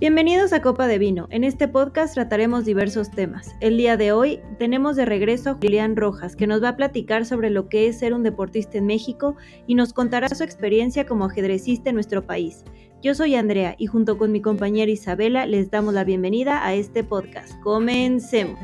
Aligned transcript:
Bienvenidos 0.00 0.52
a 0.52 0.62
Copa 0.62 0.86
de 0.86 0.96
Vino. 0.96 1.26
En 1.28 1.42
este 1.42 1.66
podcast 1.66 2.14
trataremos 2.14 2.64
diversos 2.64 3.10
temas. 3.10 3.56
El 3.58 3.76
día 3.76 3.96
de 3.96 4.12
hoy 4.12 4.40
tenemos 4.56 4.94
de 4.94 5.04
regreso 5.04 5.50
a 5.50 5.54
Julián 5.54 5.96
Rojas, 5.96 6.36
que 6.36 6.46
nos 6.46 6.62
va 6.62 6.68
a 6.68 6.76
platicar 6.76 7.26
sobre 7.26 7.50
lo 7.50 7.68
que 7.68 7.88
es 7.88 7.98
ser 7.98 8.14
un 8.14 8.22
deportista 8.22 8.78
en 8.78 8.86
México 8.86 9.34
y 9.66 9.74
nos 9.74 9.92
contará 9.92 10.28
su 10.28 10.44
experiencia 10.44 11.04
como 11.04 11.24
ajedrecista 11.24 11.90
en 11.90 11.96
nuestro 11.96 12.24
país. 12.24 12.62
Yo 13.02 13.12
soy 13.16 13.34
Andrea 13.34 13.74
y 13.76 13.86
junto 13.86 14.18
con 14.18 14.30
mi 14.30 14.40
compañera 14.40 14.88
Isabela 14.88 15.46
les 15.46 15.68
damos 15.68 15.94
la 15.94 16.04
bienvenida 16.04 16.64
a 16.64 16.74
este 16.74 17.02
podcast. 17.02 17.58
Comencemos. 17.62 18.56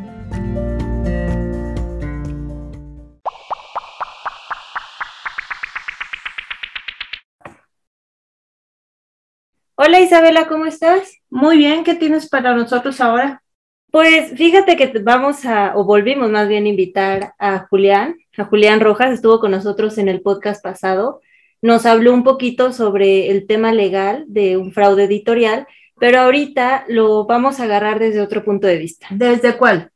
Hola 9.77 9.99
Isabela, 9.99 10.47
¿cómo 10.47 10.67
estás? 10.67 11.19
Muy 11.31 11.59
bien, 11.59 11.83
¿qué 11.83 11.97
tienes 11.97 12.29
para 12.29 12.55
nosotros 12.55 13.01
ahora? 13.01 13.43
Pues 13.91 14.31
fíjate 14.37 14.77
que 14.77 14.87
vamos 15.01 15.45
a, 15.45 15.77
o 15.77 15.83
volvimos 15.85 16.31
más 16.31 16.47
bien 16.47 16.67
a 16.67 16.69
invitar 16.69 17.35
a 17.41 17.67
Julián, 17.67 18.15
a 18.37 18.45
Julián 18.45 18.79
Rojas, 18.79 19.11
estuvo 19.11 19.41
con 19.41 19.51
nosotros 19.51 19.99
en 19.99 20.09
el 20.09 20.21
podcast 20.23 20.63
pasado, 20.63 21.23
nos 21.61 21.87
habló 21.87 22.15
un 22.15 22.23
poquito 22.23 22.73
sobre 22.73 23.33
el 23.33 23.49
tema 23.49 23.73
legal 23.73 24.27
de 24.29 24.57
un 24.57 24.73
fraude 24.73 25.05
editorial, 25.05 25.67
pero 25.99 26.21
ahorita 26.21 26.85
lo 26.87 27.27
vamos 27.27 27.59
a 27.59 27.65
agarrar 27.65 27.99
desde 27.99 28.21
otro 28.21 28.45
punto 28.45 28.69
de 28.69 28.79
vista. 28.79 29.09
¿Desde 29.11 29.57
cuál? 29.57 29.91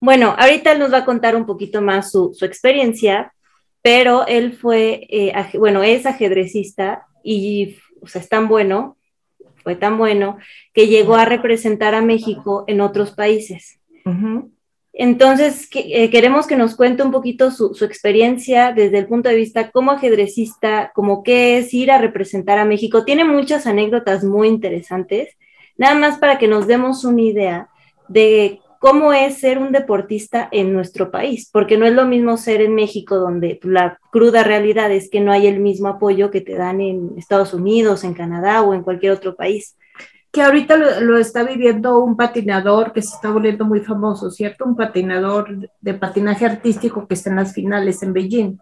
Bueno, 0.00 0.34
ahorita 0.36 0.72
él 0.72 0.80
nos 0.80 0.92
va 0.92 0.98
a 0.98 1.04
contar 1.04 1.36
un 1.36 1.46
poquito 1.46 1.82
más 1.82 2.10
su, 2.10 2.36
experiencia, 2.40 3.32
pero 3.80 4.26
él 4.26 4.54
fue, 4.54 5.06
eh, 5.08 5.32
bueno, 5.56 5.84
es 5.84 6.04
ajedrecista 6.04 7.06
y 7.22 7.76
o 8.02 8.06
sea, 8.06 8.20
es 8.20 8.28
tan 8.28 8.48
bueno, 8.48 8.96
fue 9.62 9.76
tan 9.76 9.96
bueno, 9.96 10.38
que 10.72 10.88
llegó 10.88 11.14
a 11.14 11.24
representar 11.24 11.94
a 11.94 12.02
México 12.02 12.64
en 12.66 12.80
otros 12.80 13.12
países. 13.12 13.78
Entonces, 14.94 15.68
eh, 15.74 16.10
queremos 16.10 16.46
que 16.46 16.56
nos 16.56 16.74
cuente 16.74 17.02
un 17.02 17.12
poquito 17.12 17.50
su, 17.50 17.72
experiencia 17.84 18.72
desde 18.72 18.98
el 18.98 19.06
punto 19.06 19.28
de 19.28 19.36
vista 19.36 19.70
como 19.70 19.92
ajedrecista, 19.92 20.90
como 20.94 21.22
qué 21.22 21.58
es 21.58 21.72
ir 21.72 21.90
a 21.90 21.98
representar 21.98 22.58
a 22.58 22.66
México. 22.66 23.04
Tiene 23.04 23.24
muchas 23.24 23.66
anécdotas 23.66 24.22
muy 24.22 24.48
interesantes, 24.48 25.36
nada 25.78 25.94
más 25.94 26.18
para 26.18 26.38
que 26.38 26.48
nos 26.48 26.66
demos 26.66 27.04
una 27.04 27.22
idea 27.22 27.68
de 28.08 28.60
cómo 28.82 29.12
es 29.12 29.38
ser 29.38 29.58
un 29.58 29.70
deportista 29.70 30.48
en 30.50 30.72
nuestro 30.72 31.12
país, 31.12 31.48
porque 31.52 31.78
no 31.78 31.86
es 31.86 31.92
lo 31.92 32.04
mismo 32.04 32.36
ser 32.36 32.60
en 32.60 32.74
México, 32.74 33.14
donde 33.14 33.60
la 33.62 33.96
cruda 34.10 34.42
realidad 34.42 34.90
es 34.90 35.08
que 35.08 35.20
no 35.20 35.30
hay 35.30 35.46
el 35.46 35.60
mismo 35.60 35.86
apoyo 35.86 36.32
que 36.32 36.40
te 36.40 36.56
dan 36.56 36.80
en 36.80 37.12
Estados 37.16 37.54
Unidos, 37.54 38.02
en 38.02 38.12
Canadá 38.12 38.60
o 38.62 38.74
en 38.74 38.82
cualquier 38.82 39.12
otro 39.12 39.36
país. 39.36 39.76
Que 40.32 40.42
ahorita 40.42 40.76
lo, 40.76 41.16
está 41.16 41.44
viviendo 41.44 42.00
un 42.00 42.16
patinador 42.16 42.92
que 42.92 43.02
se 43.02 43.14
está 43.14 43.30
volviendo 43.30 43.64
muy 43.64 43.78
famoso, 43.82 44.32
¿cierto? 44.32 44.64
Un 44.64 44.74
patinador 44.74 45.70
de 45.80 45.94
patinaje 45.94 46.44
artístico 46.44 47.06
que 47.06 47.14
está 47.14 47.30
en 47.30 47.36
las 47.36 47.54
finales 47.54 48.02
en 48.02 48.12
Beijing. 48.12 48.58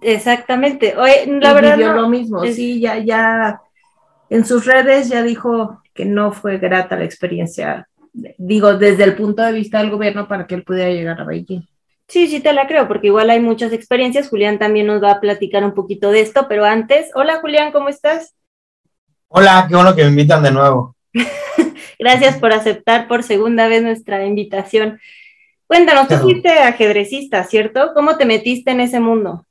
Exactamente. 0.00 0.96
Oye, 0.96 1.26
la 1.40 1.52
verdad. 1.52 1.76
Vivió 1.76 1.92
lo 1.92 2.08
mismo, 2.08 2.44
sí, 2.44 2.80
ya, 2.80 2.98
ya 2.98 3.60
en 4.30 4.44
sus 4.44 4.66
redes 4.66 5.08
ya 5.08 5.22
dijo 5.22 5.80
que 5.94 6.06
no 6.06 6.32
fue 6.32 6.58
grata 6.58 6.96
la 6.96 7.04
experiencia 7.04 7.86
digo, 8.12 8.74
desde 8.74 9.04
el 9.04 9.16
punto 9.16 9.42
de 9.42 9.52
vista 9.52 9.78
del 9.78 9.90
gobierno 9.90 10.28
para 10.28 10.46
que 10.46 10.54
él 10.54 10.64
pudiera 10.64 10.90
llegar 10.90 11.20
a 11.20 11.24
Beijing. 11.24 11.62
Sí, 12.08 12.26
sí 12.26 12.40
te 12.40 12.52
la 12.52 12.66
creo, 12.66 12.88
porque 12.88 13.06
igual 13.06 13.30
hay 13.30 13.40
muchas 13.40 13.72
experiencias. 13.72 14.28
Julián 14.28 14.58
también 14.58 14.86
nos 14.86 15.02
va 15.02 15.12
a 15.12 15.20
platicar 15.20 15.64
un 15.64 15.74
poquito 15.74 16.10
de 16.10 16.20
esto, 16.20 16.46
pero 16.48 16.64
antes, 16.64 17.10
hola 17.14 17.40
Julián, 17.40 17.70
¿cómo 17.70 17.88
estás? 17.88 18.34
Hola, 19.28 19.66
qué 19.68 19.76
bueno 19.76 19.94
que 19.94 20.02
me 20.02 20.10
invitan 20.10 20.42
de 20.42 20.50
nuevo. 20.50 20.96
Gracias 22.00 22.38
por 22.38 22.52
aceptar 22.52 23.06
por 23.06 23.22
segunda 23.22 23.68
vez 23.68 23.82
nuestra 23.82 24.24
invitación. 24.24 24.98
Cuéntanos, 25.68 26.08
tú 26.08 26.16
fuiste 26.16 26.48
ajedrecista, 26.48 27.44
¿cierto? 27.44 27.92
¿Cómo 27.94 28.16
te 28.16 28.24
metiste 28.24 28.72
en 28.72 28.80
ese 28.80 28.98
mundo? 28.98 29.46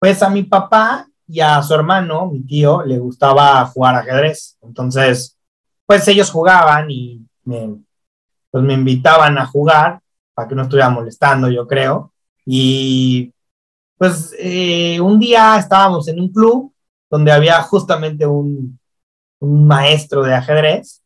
Pues 0.00 0.20
a 0.24 0.30
mi 0.30 0.42
papá 0.42 1.06
y 1.28 1.38
a 1.38 1.62
su 1.62 1.74
hermano, 1.74 2.26
mi 2.26 2.44
tío, 2.44 2.82
le 2.84 2.98
gustaba 2.98 3.64
jugar 3.66 3.94
ajedrez. 3.94 4.58
Entonces, 4.62 5.38
pues 5.90 6.06
ellos 6.06 6.30
jugaban 6.30 6.88
y 6.88 7.20
me, 7.42 7.82
pues 8.48 8.62
me 8.62 8.74
invitaban 8.74 9.36
a 9.38 9.46
jugar 9.46 10.00
para 10.32 10.46
que 10.46 10.54
no 10.54 10.62
estuviera 10.62 10.88
molestando, 10.88 11.50
yo 11.50 11.66
creo. 11.66 12.12
Y 12.46 13.34
pues 13.98 14.32
eh, 14.38 15.00
un 15.00 15.18
día 15.18 15.58
estábamos 15.58 16.06
en 16.06 16.20
un 16.20 16.32
club 16.32 16.72
donde 17.10 17.32
había 17.32 17.60
justamente 17.64 18.24
un, 18.24 18.78
maestro 19.40 20.22
de 20.22 20.32
ajedrez 20.32 21.02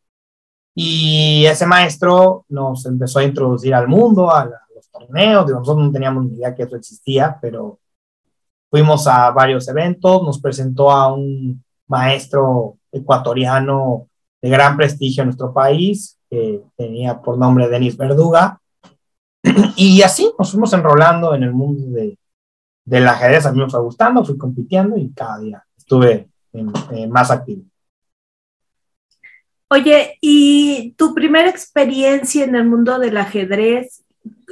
y 0.74 1.46
ese 1.46 1.64
maestro 1.64 2.44
nos 2.50 2.84
empezó 2.84 3.20
a 3.20 3.24
introducir 3.24 3.74
al 3.74 3.88
mundo, 3.88 4.30
a, 4.30 4.44
los 4.44 4.90
torneos. 4.90 5.50
nosotros 5.50 5.78
no 5.86 5.92
teníamos 5.92 6.26
ni 6.26 6.34
idea 6.34 6.54
que 6.54 6.64
eso 6.64 6.76
existía, 6.76 7.38
pero 7.40 7.78
fuimos 8.68 9.06
a 9.06 9.30
varios 9.30 9.66
eventos, 9.66 10.22
nos 10.22 10.38
presentó 10.42 10.90
a 10.90 11.10
un 11.10 11.64
maestro 11.86 12.76
ecuatoriano 12.92 14.08
de 14.44 14.50
gran 14.50 14.76
prestigio 14.76 15.22
en 15.22 15.28
nuestro 15.28 15.54
país, 15.54 16.18
que 16.28 16.60
tenía 16.76 17.18
por 17.18 17.38
nombre 17.38 17.66
Denis 17.66 17.96
Verduga. 17.96 18.60
Y 19.76 20.02
así 20.02 20.30
nos 20.38 20.50
fuimos 20.50 20.70
enrolando 20.74 21.34
en 21.34 21.44
el 21.44 21.52
mundo 21.54 21.82
de, 21.96 22.18
del 22.84 23.08
ajedrez. 23.08 23.46
A 23.46 23.52
mí 23.52 23.60
me 23.60 23.70
fue 23.70 23.80
gustando, 23.80 24.22
fui 24.22 24.36
compitiendo 24.36 24.98
y 24.98 25.10
cada 25.14 25.38
día 25.38 25.64
estuve 25.78 26.28
más 27.08 27.30
activo. 27.30 27.62
Oye, 29.70 30.18
¿y 30.20 30.92
tu 30.98 31.14
primera 31.14 31.48
experiencia 31.48 32.44
en 32.44 32.54
el 32.54 32.66
mundo 32.66 32.98
del 32.98 33.16
ajedrez 33.16 34.04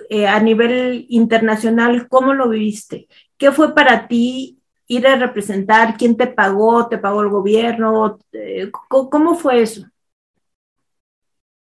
eh, 0.09 0.27
a 0.27 0.41
nivel 0.41 1.05
internacional, 1.11 2.09
cómo 2.09 2.33
lo 2.33 2.49
viviste? 2.49 3.09
¿Qué 3.37 3.53
fue 3.53 3.75
para 3.75 4.09
ti 4.09 4.59
ir 4.93 5.07
a 5.07 5.17
representar? 5.17 5.97
¿Quién 5.97 6.17
te 6.17 6.27
pagó? 6.27 6.87
¿Te 6.87 6.99
pagó 6.99 7.23
el 7.23 7.31
gobierno? 7.31 8.19
Eh, 8.33 8.71
¿Cómo 8.89 9.35
fue 9.35 9.63
eso? 9.63 9.87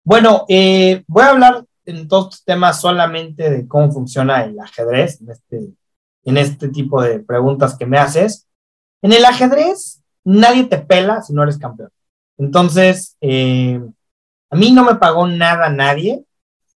Bueno, 0.03 0.47
eh, 0.49 1.05
voy 1.07 1.23
a 1.25 1.31
hablar 1.31 1.65
en 1.85 1.97
estos 1.97 2.43
temas 2.45 2.81
solamente 2.81 3.51
de 3.51 3.69
cómo 3.69 3.93
funciona 3.93 4.45
el 4.45 4.59
ajedrez, 4.59 5.21
en 5.21 5.31
este, 5.31 5.75
en 6.25 6.37
este 6.39 6.69
tipo 6.69 7.03
de 7.03 7.21
preguntas 7.21 7.77
que 7.77 7.85
me 7.85 7.99
haces. 7.99 8.47
En 9.03 9.13
el 9.13 9.25
ajedrez, 9.25 10.03
nadie 10.25 10.65
te 10.65 10.79
pela 10.79 11.21
si 11.21 11.35
no 11.35 11.43
eres 11.43 11.59
campeón. 11.59 11.91
Entonces, 12.39 13.17
eh, 13.21 13.79
a 14.49 14.57
mí 14.57 14.73
no 14.73 14.85
me 14.85 14.95
pagó 14.95 15.27
nada 15.27 15.69
nadie 15.69 16.25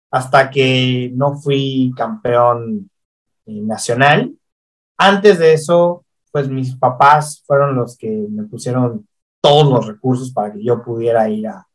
hasta 0.10 0.50
que 0.50 1.12
no 1.14 1.36
fui 1.36 1.94
campeón 1.96 2.90
nacional. 3.46 4.34
Antes 4.98 5.40
de 5.40 5.54
eso, 5.54 6.04
pues 6.32 6.50
mis 6.50 6.76
papás 6.76 7.44
fueron 7.46 7.76
los 7.76 7.98
que 7.98 8.28
me 8.30 8.44
pusieron 8.44 9.08
todos 9.42 9.68
los 9.68 9.88
recursos 9.88 10.32
para 10.32 10.54
que 10.54 10.64
yo 10.64 10.84
pudiera 10.84 11.28
ir 11.30 11.48
a, 11.48 11.68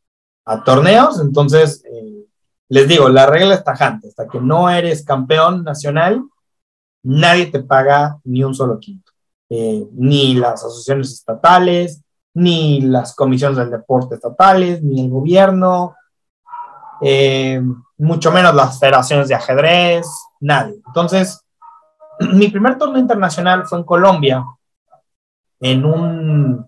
torneos. 0.63 1.19
Entonces, 1.19 1.83
eh, 1.85 2.25
les 2.69 2.87
digo, 2.87 3.09
la 3.09 3.25
regla 3.25 3.55
es 3.55 3.63
tajante. 3.63 4.07
Hasta 4.07 4.27
que 4.27 4.39
no 4.39 4.69
eres 4.69 5.03
campeón 5.03 5.63
nacional, 5.63 6.23
nadie 7.03 7.47
te 7.47 7.61
paga 7.61 8.19
ni 8.23 8.43
un 8.43 8.55
solo 8.55 8.79
quinto. 8.79 9.11
Eh, 9.49 9.85
ni 9.93 10.35
las 10.35 10.63
asociaciones 10.63 11.11
estatales, 11.11 12.01
ni 12.33 12.81
las 12.81 13.15
comisiones 13.15 13.57
del 13.57 13.71
deporte 13.71 14.15
estatales, 14.15 14.81
ni 14.81 15.01
el 15.03 15.09
gobierno, 15.09 15.95
eh, 17.01 17.61
mucho 17.97 18.31
menos 18.31 18.53
las 18.55 18.79
federaciones 18.79 19.27
de 19.27 19.35
ajedrez, 19.35 20.07
nadie. 20.39 20.79
Entonces, 20.87 21.41
mi 22.19 22.47
primer 22.49 22.77
torneo 22.77 22.99
internacional 22.99 23.65
fue 23.65 23.79
en 23.79 23.85
Colombia, 23.85 24.45
en 25.59 25.85
un, 25.85 26.67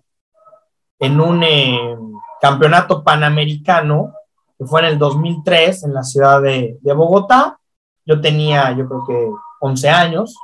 en 0.98 1.20
un 1.20 1.42
eh, 1.42 1.96
campeonato 2.40 3.02
panamericano, 3.02 4.14
que 4.58 4.66
fue 4.66 4.80
en 4.80 4.86
el 4.86 4.98
2003 4.98 5.84
en 5.84 5.94
la 5.94 6.02
ciudad 6.02 6.42
de, 6.42 6.78
Bogotá. 6.82 7.58
Yo 8.04 8.20
tenía, 8.20 8.72
yo 8.72 8.88
creo 8.88 9.04
que 9.06 9.30
11 9.60 9.88
años, 9.88 10.36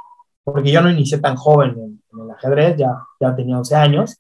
porque 0.45 0.71
yo 0.71 0.81
no 0.81 0.91
inicié 0.91 1.19
tan 1.19 1.37
joven 1.37 1.71
en, 1.71 2.21
el 2.21 2.31
ajedrez, 2.31 2.77
ya, 2.77 3.03
ya 3.21 3.35
tenía 3.35 3.59
11 3.59 3.77
años. 3.77 4.17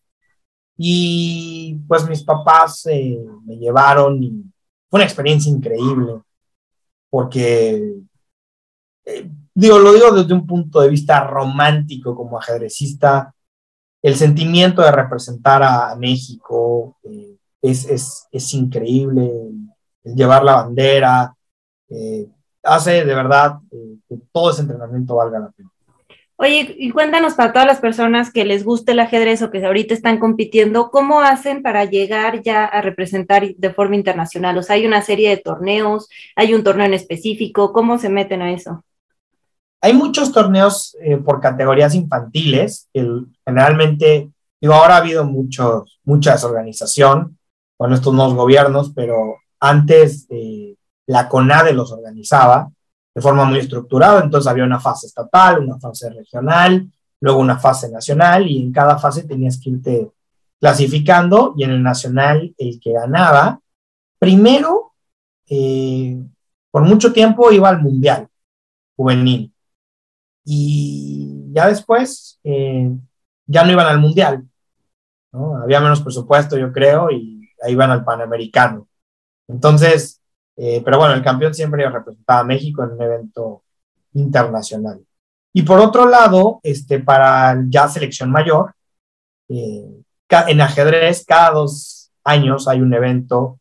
Y 0.76 1.80
pues 1.88 2.06
mis 2.08 2.22
papás 2.22 2.86
eh, 2.86 3.18
me 3.44 3.56
llevaron 3.56 4.22
y 4.22 4.44
fue 4.90 4.98
una 4.98 5.04
experiencia 5.04 5.50
increíble, 5.50 6.20
porque 7.08 7.94
eh, 9.06 9.30
digo, 9.56 9.78
lo 9.78 9.94
digo 9.94 10.12
desde 10.12 10.34
un 10.34 10.46
punto 10.46 10.82
de 10.82 10.90
vista 10.90 11.24
romántico 11.24 12.14
como 12.14 12.38
ajedrecista, 12.38 13.34
el 14.02 14.14
sentimiento 14.14 14.82
de 14.82 14.92
representar 14.92 15.62
a 15.62 15.96
México 15.96 16.98
eh, 17.02 17.36
es, 17.62 18.28
es, 18.30 18.54
increíble, 18.54 19.32
el 20.04 20.14
llevar 20.14 20.44
la 20.44 20.56
bandera, 20.56 21.34
eh, 21.88 22.28
hace 22.62 23.04
de 23.04 23.14
verdad 23.14 23.58
eh, 23.72 23.96
que 24.06 24.18
todo 24.30 24.50
ese 24.50 24.60
entrenamiento 24.60 25.16
valga 25.16 25.38
la 25.38 25.50
pena. 25.50 25.70
Oye, 26.38 26.76
y 26.78 26.90
cuéntanos 26.90 27.32
para 27.32 27.54
todas 27.54 27.66
las 27.66 27.80
personas 27.80 28.30
que 28.30 28.44
les 28.44 28.62
guste 28.62 28.92
el 28.92 29.00
ajedrez 29.00 29.40
o 29.40 29.50
que 29.50 29.64
ahorita 29.64 29.94
están 29.94 30.18
compitiendo, 30.18 30.90
¿cómo 30.90 31.22
hacen 31.22 31.62
para 31.62 31.86
llegar 31.86 32.42
ya 32.42 32.66
a 32.66 32.82
representar 32.82 33.54
de 33.56 33.72
forma 33.72 33.96
internacional? 33.96 34.58
O 34.58 34.62
sea, 34.62 34.76
hay 34.76 34.84
una 34.84 35.00
serie 35.00 35.30
de 35.30 35.38
torneos, 35.38 36.10
hay 36.36 36.52
un 36.52 36.62
torneo 36.62 36.84
en 36.84 36.92
específico, 36.92 37.72
¿cómo 37.72 37.96
se 37.96 38.10
meten 38.10 38.42
a 38.42 38.52
eso? 38.52 38.84
Hay 39.86 39.92
muchos 39.92 40.32
torneos 40.32 40.96
eh, 41.00 41.16
por 41.16 41.40
categorías 41.40 41.94
infantiles, 41.94 42.88
el, 42.92 43.28
generalmente, 43.44 44.32
digo, 44.60 44.74
ahora 44.74 44.96
ha 44.96 44.98
habido 44.98 45.24
muchos, 45.24 46.00
mucha 46.02 46.32
desorganización 46.32 47.38
con 47.76 47.92
estos 47.92 48.12
nuevos 48.12 48.34
gobiernos, 48.34 48.90
pero 48.96 49.36
antes 49.60 50.26
eh, 50.28 50.74
la 51.06 51.28
CONADE 51.28 51.72
los 51.72 51.92
organizaba 51.92 52.68
de 53.14 53.22
forma 53.22 53.44
muy 53.44 53.60
estructurada, 53.60 54.24
entonces 54.24 54.50
había 54.50 54.64
una 54.64 54.80
fase 54.80 55.06
estatal, 55.06 55.60
una 55.60 55.78
fase 55.78 56.10
regional, 56.10 56.90
luego 57.20 57.38
una 57.38 57.56
fase 57.56 57.88
nacional 57.88 58.50
y 58.50 58.60
en 58.60 58.72
cada 58.72 58.98
fase 58.98 59.22
tenías 59.22 59.56
que 59.60 59.70
irte 59.70 60.10
clasificando 60.58 61.54
y 61.56 61.62
en 61.62 61.70
el 61.70 61.82
nacional 61.84 62.52
el 62.58 62.80
que 62.80 62.90
ganaba, 62.90 63.60
primero, 64.18 64.94
eh, 65.48 66.20
por 66.72 66.82
mucho 66.82 67.12
tiempo 67.12 67.52
iba 67.52 67.68
al 67.68 67.80
mundial 67.80 68.26
juvenil 68.96 69.52
y 70.48 71.52
ya 71.52 71.66
después 71.66 72.38
eh, 72.44 72.88
ya 73.46 73.64
no 73.64 73.72
iban 73.72 73.88
al 73.88 73.98
mundial, 73.98 74.48
había 75.32 75.80
menos 75.80 76.00
presupuesto 76.00 76.56
yo 76.56 76.72
creo 76.72 77.10
y 77.10 77.50
ahí 77.62 77.72
iban 77.72 77.90
al 77.90 78.04
panamericano. 78.04 78.88
Entonces, 79.48 80.22
eh, 80.56 80.80
pero 80.84 80.98
bueno, 80.98 81.14
el 81.14 81.22
campeón 81.22 81.52
siempre 81.52 81.88
representaba 81.90 82.40
a 82.40 82.44
México 82.44 82.84
en 82.84 82.92
un 82.92 83.02
evento 83.02 83.64
internacional. 84.14 85.04
Y 85.52 85.62
por 85.62 85.80
otro 85.80 86.06
lado, 86.08 86.60
este, 86.62 87.00
para 87.00 87.60
ya 87.68 87.88
selección 87.88 88.30
mayor, 88.30 88.74
eh, 89.48 89.84
en 90.28 90.60
ajedrez 90.60 91.24
cada 91.26 91.50
dos 91.50 92.12
años 92.24 92.68
hay 92.68 92.80
un 92.80 92.94
evento 92.94 93.58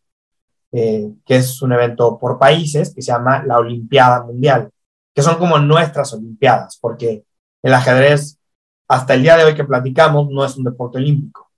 que 0.72 1.16
es 1.38 1.62
un 1.62 1.72
evento 1.72 2.20
por 2.20 2.38
países 2.38 2.94
que 2.94 3.02
se 3.02 3.14
llama 3.14 3.42
la 3.46 3.60
Olimpiada 3.60 4.24
Mundial, 4.24 4.70
que 5.16 5.22
son 5.22 5.38
como 5.38 5.58
nuestras 5.58 6.14
Olimpiadas, 6.14 6.78
porque 6.80 7.24
el 7.64 7.74
ajedrez 7.74 8.38
hasta 8.88 9.14
el 9.16 9.24
día 9.24 9.38
de 9.38 9.46
hoy 9.46 9.56
que 9.56 9.64
platicamos 9.64 10.30
no 10.30 10.44
es 10.44 10.58
un 10.58 10.66
deporte 10.66 10.98
olímpico. 10.98 11.50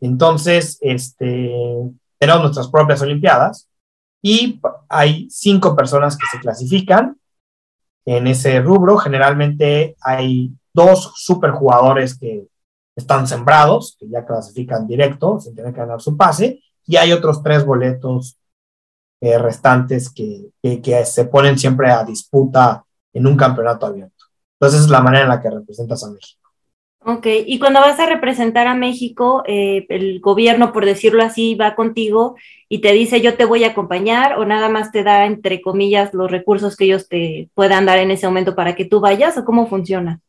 Entonces, 0.00 0.78
este, 0.80 1.52
tenemos 2.18 2.42
nuestras 2.42 2.68
propias 2.68 3.02
Olimpiadas 3.02 3.68
y 4.22 4.60
hay 4.88 5.28
cinco 5.30 5.76
personas 5.76 6.16
que 6.16 6.26
se 6.32 6.40
clasifican 6.40 7.18
en 8.06 8.26
ese 8.26 8.60
rubro. 8.60 8.96
Generalmente 8.96 9.94
hay 10.00 10.50
dos 10.72 11.12
superjugadores 11.16 12.18
que 12.18 12.46
están 12.96 13.26
sembrados, 13.26 13.96
que 14.00 14.08
ya 14.08 14.24
clasifican 14.24 14.86
directo 14.86 15.38
sin 15.38 15.54
tener 15.54 15.74
que 15.74 15.80
ganar 15.80 16.00
su 16.00 16.16
pase, 16.16 16.62
y 16.86 16.96
hay 16.96 17.12
otros 17.12 17.42
tres 17.42 17.64
boletos 17.64 18.38
eh, 19.20 19.38
restantes 19.38 20.10
que, 20.12 20.50
que, 20.62 21.04
se 21.04 21.24
ponen 21.26 21.58
siempre 21.58 21.90
a 21.90 22.04
disputa 22.04 22.84
en 23.12 23.26
un 23.26 23.36
campeonato 23.36 23.86
abierto. 23.86 24.24
Entonces 24.58 24.82
es 24.82 24.88
la 24.88 25.00
manera 25.00 25.24
en 25.24 25.30
la 25.30 25.40
que 25.40 25.50
representas 25.50 26.04
a 26.04 26.10
México. 26.10 26.40
Ok, 27.02 27.26
y 27.46 27.58
cuando 27.58 27.80
vas 27.80 27.98
a 27.98 28.04
representar 28.04 28.66
a 28.66 28.74
México, 28.74 29.42
eh, 29.46 29.86
el 29.88 30.20
gobierno, 30.20 30.70
por 30.70 30.84
decirlo 30.84 31.22
así, 31.22 31.54
va 31.54 31.74
contigo 31.74 32.36
y 32.68 32.82
te 32.82 32.92
dice 32.92 33.22
yo 33.22 33.38
te 33.38 33.46
voy 33.46 33.64
a 33.64 33.68
acompañar 33.68 34.38
o 34.38 34.44
nada 34.44 34.68
más 34.68 34.92
te 34.92 35.02
da, 35.02 35.24
entre 35.24 35.62
comillas, 35.62 36.12
los 36.12 36.30
recursos 36.30 36.76
que 36.76 36.84
ellos 36.84 37.08
te 37.08 37.48
puedan 37.54 37.86
dar 37.86 37.98
en 38.00 38.10
ese 38.10 38.26
momento 38.26 38.54
para 38.54 38.74
que 38.74 38.84
tú 38.84 39.00
vayas 39.00 39.38
o 39.38 39.46
cómo 39.46 39.66
funciona? 39.66 40.20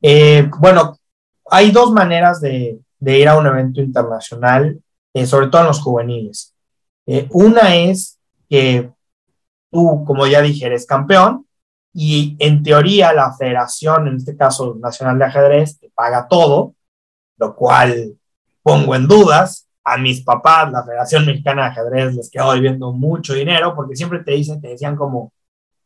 Eh, 0.00 0.48
bueno, 0.58 0.96
hay 1.50 1.70
dos 1.70 1.92
maneras 1.92 2.40
de, 2.40 2.78
ir 3.00 3.28
a 3.28 3.36
un 3.36 3.46
evento 3.46 3.82
internacional, 3.82 4.80
eh, 5.12 5.26
sobre 5.26 5.48
todo 5.48 5.60
en 5.60 5.68
los 5.68 5.82
juveniles. 5.82 6.55
Una 7.30 7.76
es 7.76 8.18
que 8.48 8.90
tú, 9.70 10.04
como 10.04 10.26
ya 10.26 10.40
dije, 10.42 10.66
eres 10.66 10.86
campeón 10.86 11.46
y 11.98 12.36
en 12.40 12.62
teoría 12.62 13.14
la 13.14 13.32
federación, 13.34 14.08
en 14.08 14.16
este 14.16 14.36
caso 14.36 14.74
Nacional 14.74 15.18
de 15.18 15.24
Ajedrez, 15.24 15.78
te 15.78 15.90
paga 15.94 16.28
todo, 16.28 16.74
lo 17.38 17.56
cual 17.56 18.18
pongo 18.62 18.94
en 18.94 19.08
dudas. 19.08 19.66
A 19.82 19.96
mis 19.96 20.22
papás, 20.22 20.70
la 20.72 20.84
Federación 20.84 21.24
Mexicana 21.24 21.62
de 21.62 21.68
Ajedrez, 21.68 22.14
les 22.14 22.30
quedó 22.30 22.52
debiendo 22.52 22.92
mucho 22.92 23.34
dinero 23.34 23.74
porque 23.74 23.94
siempre 23.96 24.18
te 24.18 24.32
dicen, 24.32 24.60
te 24.60 24.68
decían 24.68 24.96
como, 24.96 25.32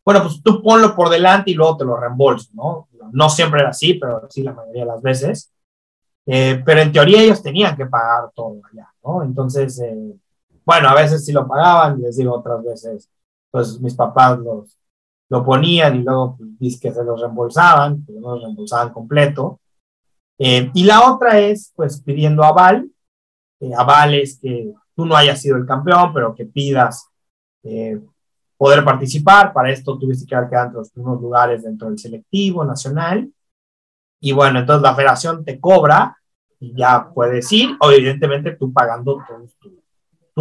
bueno, 0.05 0.23
pues 0.23 0.43
tú 0.43 0.63
ponlo 0.63 0.97
por 0.97 1.11
delante 1.11 1.51
y 1.51 1.55
luego 1.55 1.77
te 1.77 1.85
lo 1.85 1.97
reembolso, 1.97 2.49
¿no? 2.55 2.89
No 3.13 3.29
siempre 3.29 3.61
era 3.61 3.71
así, 3.71 3.95
pero 3.95 4.27
sí 4.31 4.43
la 4.43 4.55
mayoría 4.55 4.83
de 4.83 4.89
las 4.89 5.03
veces. 5.03 5.53
Eh, 6.27 6.63
pero 6.65 6.81
en 6.81 6.93
teoría 6.93 7.23
ellos 7.23 7.43
tenían 7.43 7.77
que 7.77 7.87
pagar 7.87 8.31
todo 8.35 8.61
allá, 8.73 8.89
¿no? 9.05 9.23
Entonces, 9.23 9.79
eh, 9.81 10.17
bueno, 10.71 10.89
a 10.89 10.95
veces 10.95 11.25
sí 11.25 11.33
lo 11.33 11.49
pagaban, 11.49 12.01
les 12.01 12.17
digo 12.17 12.33
otras 12.33 12.63
veces, 12.63 13.11
pues 13.51 13.81
mis 13.81 13.93
papás 13.95 14.39
los, 14.39 14.79
lo 15.29 15.45
ponían 15.45 15.97
y 15.97 16.05
luego 16.05 16.39
pues, 16.39 16.79
que 16.79 16.93
se 16.93 17.03
los 17.03 17.21
reembolsaban, 17.21 18.07
que 18.07 18.13
no 18.13 18.37
los 18.37 18.45
reembolsaban 18.45 18.93
completo. 18.93 19.59
Eh, 20.39 20.71
y 20.73 20.85
la 20.85 21.13
otra 21.13 21.41
es, 21.41 21.73
pues, 21.75 22.01
pidiendo 22.01 22.45
aval. 22.45 22.89
Eh, 23.59 23.73
aval 23.77 24.15
es 24.15 24.39
que 24.39 24.73
tú 24.95 25.05
no 25.05 25.17
hayas 25.17 25.43
sido 25.43 25.57
el 25.57 25.67
campeón, 25.67 26.15
pero 26.15 26.37
que 26.37 26.47
pidas 26.47 27.09
eh, 27.65 28.01
poder 28.57 28.85
participar. 28.85 29.53
Para 29.53 29.73
esto 29.73 29.99
tuviste 29.99 30.25
que 30.25 30.37
haber 30.37 30.51
quedado 30.51 30.67
entre 30.67 30.79
los 30.79 30.91
primeros 30.93 31.21
lugares 31.21 31.65
dentro 31.65 31.89
del 31.89 31.99
selectivo 31.99 32.65
nacional. 32.65 33.29
Y 34.21 34.31
bueno, 34.31 34.61
entonces 34.61 34.83
la 34.83 34.95
federación 34.95 35.45
te 35.45 35.59
cobra 35.59 36.17
y 36.61 36.77
ya 36.77 37.11
puedes 37.13 37.51
ir, 37.51 37.77
evidentemente 37.81 38.53
tú 38.53 38.73
pagando 38.73 39.19
todos 39.27 39.57
tus 39.59 39.80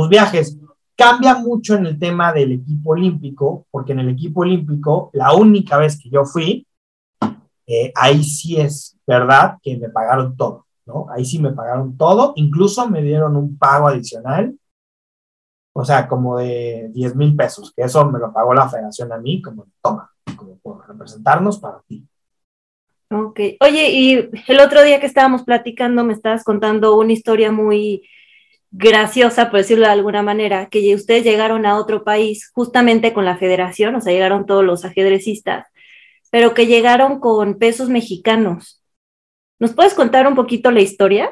viajes. 0.08 0.58
Cambia 0.96 1.36
mucho 1.36 1.76
en 1.76 1.88
el 1.88 2.00
tema 2.00 2.32
del 2.32 2.52
equipo 2.52 2.92
olímpico, 2.92 3.66
porque 3.72 3.94
en 3.94 4.00
el 4.00 4.10
equipo 4.10 4.42
olímpico, 4.42 5.10
la 5.14 5.34
única 5.34 5.78
vez 5.78 6.00
que 6.00 6.10
yo 6.10 6.24
fui, 6.26 6.66
eh, 7.66 7.92
ahí 7.96 8.24
sí 8.24 8.60
es 8.60 8.98
verdad 9.06 9.58
que 9.62 9.78
me 9.78 9.90
pagaron 9.90 10.36
todo, 10.38 10.66
¿no? 10.86 11.08
Ahí 11.10 11.26
sí 11.26 11.40
me 11.40 11.52
pagaron 11.52 11.98
todo, 11.98 12.34
incluso 12.36 12.90
me 12.90 13.02
dieron 13.02 13.36
un 13.36 13.58
pago 13.58 13.88
adicional, 13.88 14.58
o 15.74 15.86
sea, 15.86 16.08
como 16.08 16.38
de 16.38 16.90
10 16.92 17.16
mil 17.16 17.36
pesos, 17.36 17.72
que 17.76 17.84
eso 17.84 18.04
me 18.06 18.20
lo 18.20 18.34
pagó 18.34 18.54
la 18.54 18.68
federación 18.68 19.12
a 19.14 19.18
mí, 19.18 19.42
como 19.42 19.68
toma, 19.82 20.12
como 20.36 20.58
por 20.58 20.88
representarnos 20.88 21.60
para 21.60 21.82
ti. 21.88 22.06
Ok, 23.12 23.40
oye, 23.62 23.90
y 23.92 24.30
el 24.48 24.60
otro 24.60 24.84
día 24.84 25.00
que 25.00 25.08
estábamos 25.08 25.44
platicando 25.44 26.04
me 26.04 26.14
estabas 26.14 26.44
contando 26.44 26.96
una 26.96 27.14
historia 27.14 27.52
muy 27.52 28.08
graciosa, 28.72 29.50
por 29.50 29.60
decirlo 29.60 29.86
de 29.86 29.92
alguna 29.92 30.22
manera, 30.22 30.70
que 30.70 30.94
ustedes 30.94 31.24
llegaron 31.24 31.66
a 31.66 31.78
otro 31.78 32.04
país 32.04 32.52
justamente 32.54 33.14
con 33.14 33.26
la 33.26 33.38
federación, 33.38 33.96
o 33.96 34.02
sea, 34.02 34.14
llegaron 34.14 34.46
todos 34.46 34.64
los 34.64 34.86
ajedrecistas, 34.86 35.68
pero 36.30 36.54
que 36.54 36.68
llegaron 36.68 37.20
con 37.20 37.56
pesos 37.56 37.90
mexicanos. 37.90 38.84
¿Nos 39.60 39.74
puedes 39.74 39.94
contar 39.94 40.28
un 40.28 40.36
poquito 40.36 40.72
la 40.72 40.82
historia? 40.82 41.32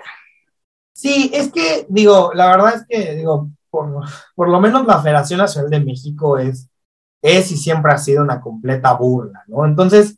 Sí, 0.94 1.30
es 1.34 1.52
que, 1.52 1.86
digo, 1.90 2.32
la 2.34 2.48
verdad 2.48 2.76
es 2.76 2.86
que, 2.90 3.16
digo, 3.16 3.50
por, 3.70 4.04
por 4.36 4.50
lo 4.50 4.60
menos 4.60 4.86
la 4.88 5.02
Federación 5.02 5.40
Nacional 5.40 5.70
de 5.70 5.80
México 5.80 6.40
es, 6.40 6.68
es 7.22 7.52
y 7.52 7.58
siempre 7.58 7.92
ha 7.94 7.98
sido 7.98 8.24
una 8.24 8.42
completa 8.42 8.94
burla, 8.94 9.44
¿no? 9.48 9.66
Entonces, 9.66 10.18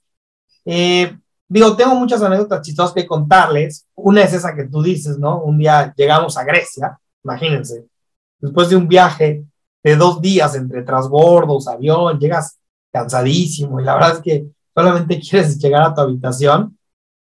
eh, 0.63 1.17
digo, 1.49 1.75
tengo 1.75 1.95
muchas 1.95 2.21
anécdotas 2.21 2.61
chistosas 2.61 2.93
que 2.93 3.05
contarles. 3.05 3.87
Una 3.95 4.23
es 4.23 4.33
esa 4.33 4.55
que 4.55 4.65
tú 4.65 4.81
dices, 4.81 5.19
¿no? 5.19 5.41
Un 5.41 5.57
día 5.57 5.93
llegamos 5.97 6.37
a 6.37 6.45
Grecia 6.45 6.97
Imagínense, 7.23 7.85
después 8.39 8.69
de 8.69 8.75
un 8.75 8.87
viaje 8.87 9.45
de 9.83 9.95
dos 9.95 10.21
días 10.21 10.55
entre 10.55 10.83
transbordos, 10.83 11.67
avión, 11.67 12.19
llegas 12.19 12.57
cansadísimo 12.91 13.79
y 13.79 13.83
la 13.83 13.95
verdad 13.95 14.13
es 14.15 14.19
que 14.19 14.45
solamente 14.73 15.19
quieres 15.29 15.57
llegar 15.57 15.83
a 15.83 15.93
tu 15.93 16.01
habitación 16.01 16.77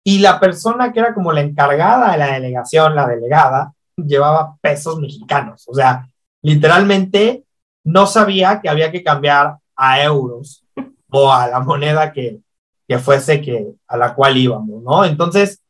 y 0.05 0.21
la 0.21 0.39
persona 0.39 0.93
que 0.93 1.01
era 1.01 1.15
como 1.15 1.33
la 1.33 1.41
encargada 1.41 2.13
de 2.13 2.19
la 2.19 2.33
delegación, 2.35 2.95
la 2.95 3.09
delegada, 3.09 3.73
llevaba 3.97 4.57
pesos 4.61 5.01
mexicanos. 5.01 5.65
O 5.67 5.75
sea, 5.75 6.09
literalmente 6.43 7.45
no 7.83 8.07
sabía 8.07 8.61
que 8.61 8.69
había 8.69 8.93
que 8.93 9.03
cambiar 9.03 9.57
a 9.75 10.03
euros 10.03 10.65
o 11.11 11.33
a 11.33 11.49
la 11.49 11.59
moneda 11.61 12.13
que, 12.13 12.39
que 12.87 12.99
fuese 12.99 13.41
que, 13.41 13.73
a 13.89 13.97
la 13.97 14.15
cual 14.15 14.37
íbamos, 14.37 14.83
¿no? 14.83 15.05
Entonces, 15.05 15.61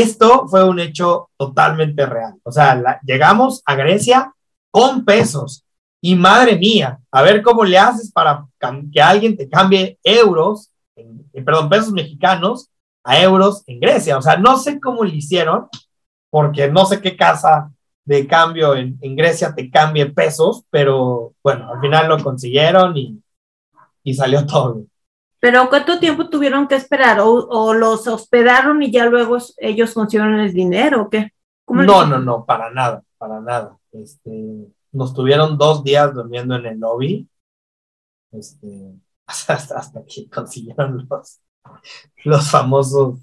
esto 0.00 0.48
fue 0.48 0.64
un 0.64 0.80
hecho 0.80 1.30
totalmente 1.36 2.04
real. 2.06 2.34
O 2.42 2.50
sea, 2.50 3.00
llegamos 3.04 3.62
a 3.64 3.74
Grecia 3.74 4.34
con 4.70 5.04
pesos 5.04 5.64
y 6.00 6.16
madre 6.16 6.56
mía, 6.56 6.98
a 7.10 7.22
ver 7.22 7.42
cómo 7.42 7.64
le 7.64 7.78
haces 7.78 8.12
para 8.12 8.46
que 8.92 9.00
alguien 9.00 9.36
te 9.36 9.48
cambie 9.48 9.98
euros, 10.02 10.70
eh, 10.96 11.42
perdón, 11.44 11.68
pesos 11.68 11.92
mexicanos 11.92 12.68
a 13.04 13.22
euros 13.22 13.62
en 13.66 13.80
Grecia. 13.80 14.18
O 14.18 14.22
sea, 14.22 14.36
no 14.36 14.58
sé 14.58 14.80
cómo 14.80 15.04
le 15.04 15.16
hicieron, 15.16 15.68
porque 16.28 16.68
no 16.68 16.84
sé 16.86 17.00
qué 17.00 17.16
casa 17.16 17.70
de 18.04 18.26
cambio 18.26 18.74
en, 18.74 18.98
Grecia 19.16 19.54
te 19.54 19.70
cambie 19.70 20.06
pesos, 20.06 20.64
pero 20.70 21.32
bueno, 21.42 21.72
al 21.72 21.80
final 21.80 22.08
lo 22.08 22.22
consiguieron 22.22 22.96
y, 22.96 23.22
y 24.02 24.14
salió 24.14 24.44
todo. 24.44 24.82
Pero 25.44 25.68
¿cuánto 25.68 25.98
tiempo 25.98 26.30
tuvieron 26.30 26.66
que 26.66 26.74
esperar? 26.74 27.18
¿O, 27.20 27.74
los 27.74 28.06
hospedaron 28.06 28.82
y 28.82 28.90
ya 28.90 29.04
luego 29.04 29.36
ellos 29.58 29.92
consiguieron 29.92 30.40
el 30.40 30.54
dinero 30.54 31.02
o 31.02 31.10
qué? 31.10 31.34
no, 31.68 32.06
no, 32.06 32.18
no, 32.18 32.46
para 32.46 32.70
nada, 32.70 33.02
para 33.18 33.42
nada. 33.42 33.76
Este, 33.92 34.72
nos 34.90 35.12
tuvieron 35.12 35.58
dos 35.58 35.84
días 35.84 36.14
durmiendo 36.14 36.56
en 36.56 36.64
el 36.64 36.78
lobby. 36.80 37.28
Este, 38.32 38.94
hasta, 39.26 39.52
hasta 39.52 40.02
que 40.06 40.30
consiguieron 40.30 41.06
los, 41.10 41.42
los 42.24 42.50
famosos 42.50 43.18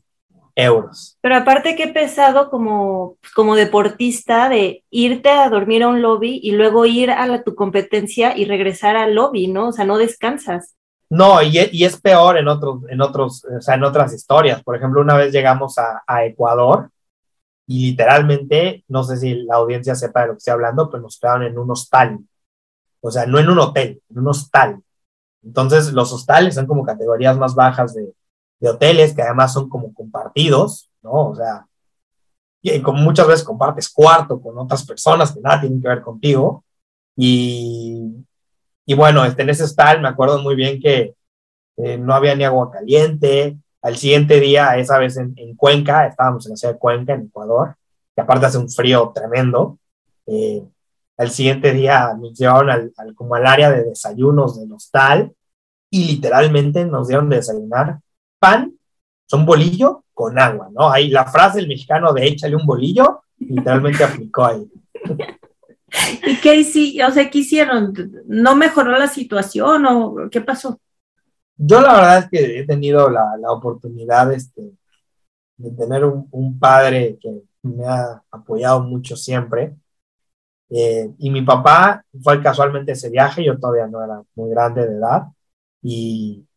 euros. 0.54 1.18
Pero 1.22 1.38
aparte 1.38 1.76
qué 1.76 1.88
pesado 1.88 2.52
como, 2.52 3.18
como 3.34 3.56
deportista 3.56 4.48
de 4.48 4.84
irte 4.92 5.30
a 5.30 5.50
dormir 5.50 5.82
a 5.82 5.88
un 5.88 6.04
lobby 6.04 6.40
y 6.44 6.52
luego 6.52 6.86
ir 6.86 7.10
a 7.10 7.26
la, 7.26 7.42
tu 7.42 7.56
competencia 7.56 8.38
y 8.38 8.46
regresar 8.46 8.96
al 8.96 9.16
lobby, 9.16 9.48
¿no? 9.48 9.70
O 9.70 9.72
sea, 9.72 9.86
no 9.86 9.98
descansas. 9.98 10.76
No, 11.12 11.42
y, 11.42 11.60
y 11.74 11.84
es 11.84 12.00
peor 12.00 12.38
en 12.38 12.48
otros, 12.48 12.84
en 12.88 13.02
otros, 13.02 13.44
o 13.44 13.62
sea, 13.62 13.76
en 13.76 13.84
otras 13.84 14.14
historias. 14.14 14.64
Por 14.64 14.78
ejemplo, 14.78 15.02
una 15.02 15.16
vez 15.16 15.34
llegamos 15.34 15.78
a, 15.78 16.02
a, 16.08 16.24
Ecuador 16.24 16.90
y 17.68 17.92
literalmente, 17.92 18.86
no 18.88 19.04
sé 19.04 19.18
si 19.18 19.44
la 19.44 19.56
audiencia 19.56 19.94
sepa 19.94 20.22
de 20.22 20.28
lo 20.28 20.34
que 20.34 20.38
estoy 20.38 20.54
hablando, 20.54 20.90
pero 20.90 21.04
nos 21.04 21.20
quedaron 21.20 21.44
en 21.44 21.58
un 21.58 21.70
hostal. 21.70 22.18
O 23.02 23.12
sea, 23.12 23.26
no 23.26 23.40
en 23.40 23.50
un 23.50 23.60
hotel, 23.60 24.02
en 24.10 24.20
un 24.20 24.28
hostal. 24.30 24.82
Entonces, 25.44 25.92
los 25.92 26.14
hostales 26.14 26.56
son 26.56 26.66
como 26.66 26.86
categorías 26.86 27.38
más 27.38 27.56
bajas 27.56 27.94
de, 27.94 28.14
de 28.62 28.70
hoteles 28.70 29.14
que 29.14 29.22
además 29.22 29.52
son 29.52 29.68
como 29.68 29.94
compartidos, 29.94 30.90
¿no? 31.02 31.32
O 31.32 31.36
sea, 31.36 31.68
y 32.62 32.82
como 32.82 33.02
muchas 33.02 33.28
veces 33.28 33.44
compartes 33.44 33.90
cuarto 33.90 34.42
con 34.42 34.58
otras 34.58 34.86
personas 34.86 35.34
que 35.34 35.42
nada 35.42 35.60
tienen 35.60 35.82
que 35.82 35.90
ver 35.90 36.02
contigo. 36.02 36.64
Y, 37.18 38.26
y 38.86 38.94
bueno, 38.94 39.24
este, 39.26 39.44
en 39.44 39.50
ese 39.50 39.64
hostal 39.64 40.02
me 40.02 40.08
acuerdo 40.08 40.42
muy 40.42 40.56
bien 40.56 40.80
que 40.80 41.16
eh, 41.78 41.98
no 41.98 42.14
había 42.14 42.36
ni 42.36 42.44
agua 42.44 42.72
caliente. 42.72 43.58
Al 43.82 43.98
siguiente 43.98 44.40
día, 44.40 44.78
esa 44.78 44.98
vez 44.98 45.18
en, 45.18 45.56
Cuenca, 45.56 46.08
estábamos 46.08 46.46
en 46.46 46.52
la 46.52 46.56
ciudad 46.58 46.74
de 46.74 46.80
Cuenca, 46.80 47.14
en 47.14 47.28
Ecuador, 47.28 47.76
que 48.16 48.22
aparte 48.22 48.46
hace 48.46 48.58
un 48.58 48.70
frío 48.70 49.12
tremendo. 49.14 49.80
Eh, 50.28 50.64
al 51.18 51.30
siguiente 51.32 51.72
día 51.72 52.14
nos 52.20 52.38
llevaron 52.38 52.70
al, 52.70 53.16
como 53.16 53.36
al 53.36 53.46
área 53.46 53.72
de 53.72 53.84
desayunos 53.84 54.60
del 54.60 54.72
hostal 54.74 55.34
y 55.90 56.06
literalmente 56.06 56.86
nos 56.86 57.08
dieron 57.08 57.30
de 57.30 57.38
desayunar 57.38 58.00
pan, 58.40 58.74
son 59.28 59.46
bolillo 59.46 60.04
con 60.14 60.40
agua, 60.40 60.70
¿no? 60.72 60.90
Ahí 60.90 61.10
la 61.10 61.26
frase 61.26 61.60
del 61.60 61.68
mexicano 61.68 62.14
de 62.14 62.28
échale 62.28 62.56
un 62.56 62.66
bolillo, 62.66 63.22
literalmente 63.38 64.04
aplicó 64.04 64.46
ahí. 64.46 64.68
¿Y 66.26 66.40
qué, 66.40 66.56
hicieron? 66.56 67.12
o 67.12 67.14
sea, 67.14 67.30
¿qué 67.30 67.40
hicieron? 67.40 67.94
¿No 68.28 68.56
mejoró 68.56 68.92
la 68.98 69.08
situación 69.08 69.86
o 69.86 70.30
qué 70.30 70.42
pasó? 70.42 70.80
Yo 71.58 71.82
la 71.82 71.94
verdad 71.94 72.18
es 72.20 72.30
que 72.30 72.60
he 72.60 72.66
tenido 72.66 73.10
la, 73.10 73.38
la 73.38 73.52
oportunidad 73.52 74.32
este, 74.34 74.72
de 75.58 75.72
tener 75.72 76.06
un, 76.06 76.28
un, 76.32 76.58
padre 76.58 77.20
que 77.22 77.44
me 77.62 77.86
ha 77.86 78.24
apoyado 78.32 78.82
mucho 78.82 79.16
siempre. 79.16 79.76
Eh, 80.70 81.12
y 81.20 81.30
mi 81.30 81.42
papá 81.42 82.04
fue 82.24 82.42
casualmente 82.42 82.94
ese 82.94 83.10
viaje, 83.10 83.44
yo 83.44 83.60
todavía 83.60 83.88
no 83.88 84.04
era 84.04 84.24
muy 84.36 84.50
grande 84.50 84.88
de 84.88 84.96
edad, 84.96 85.28
y, 85.82 86.48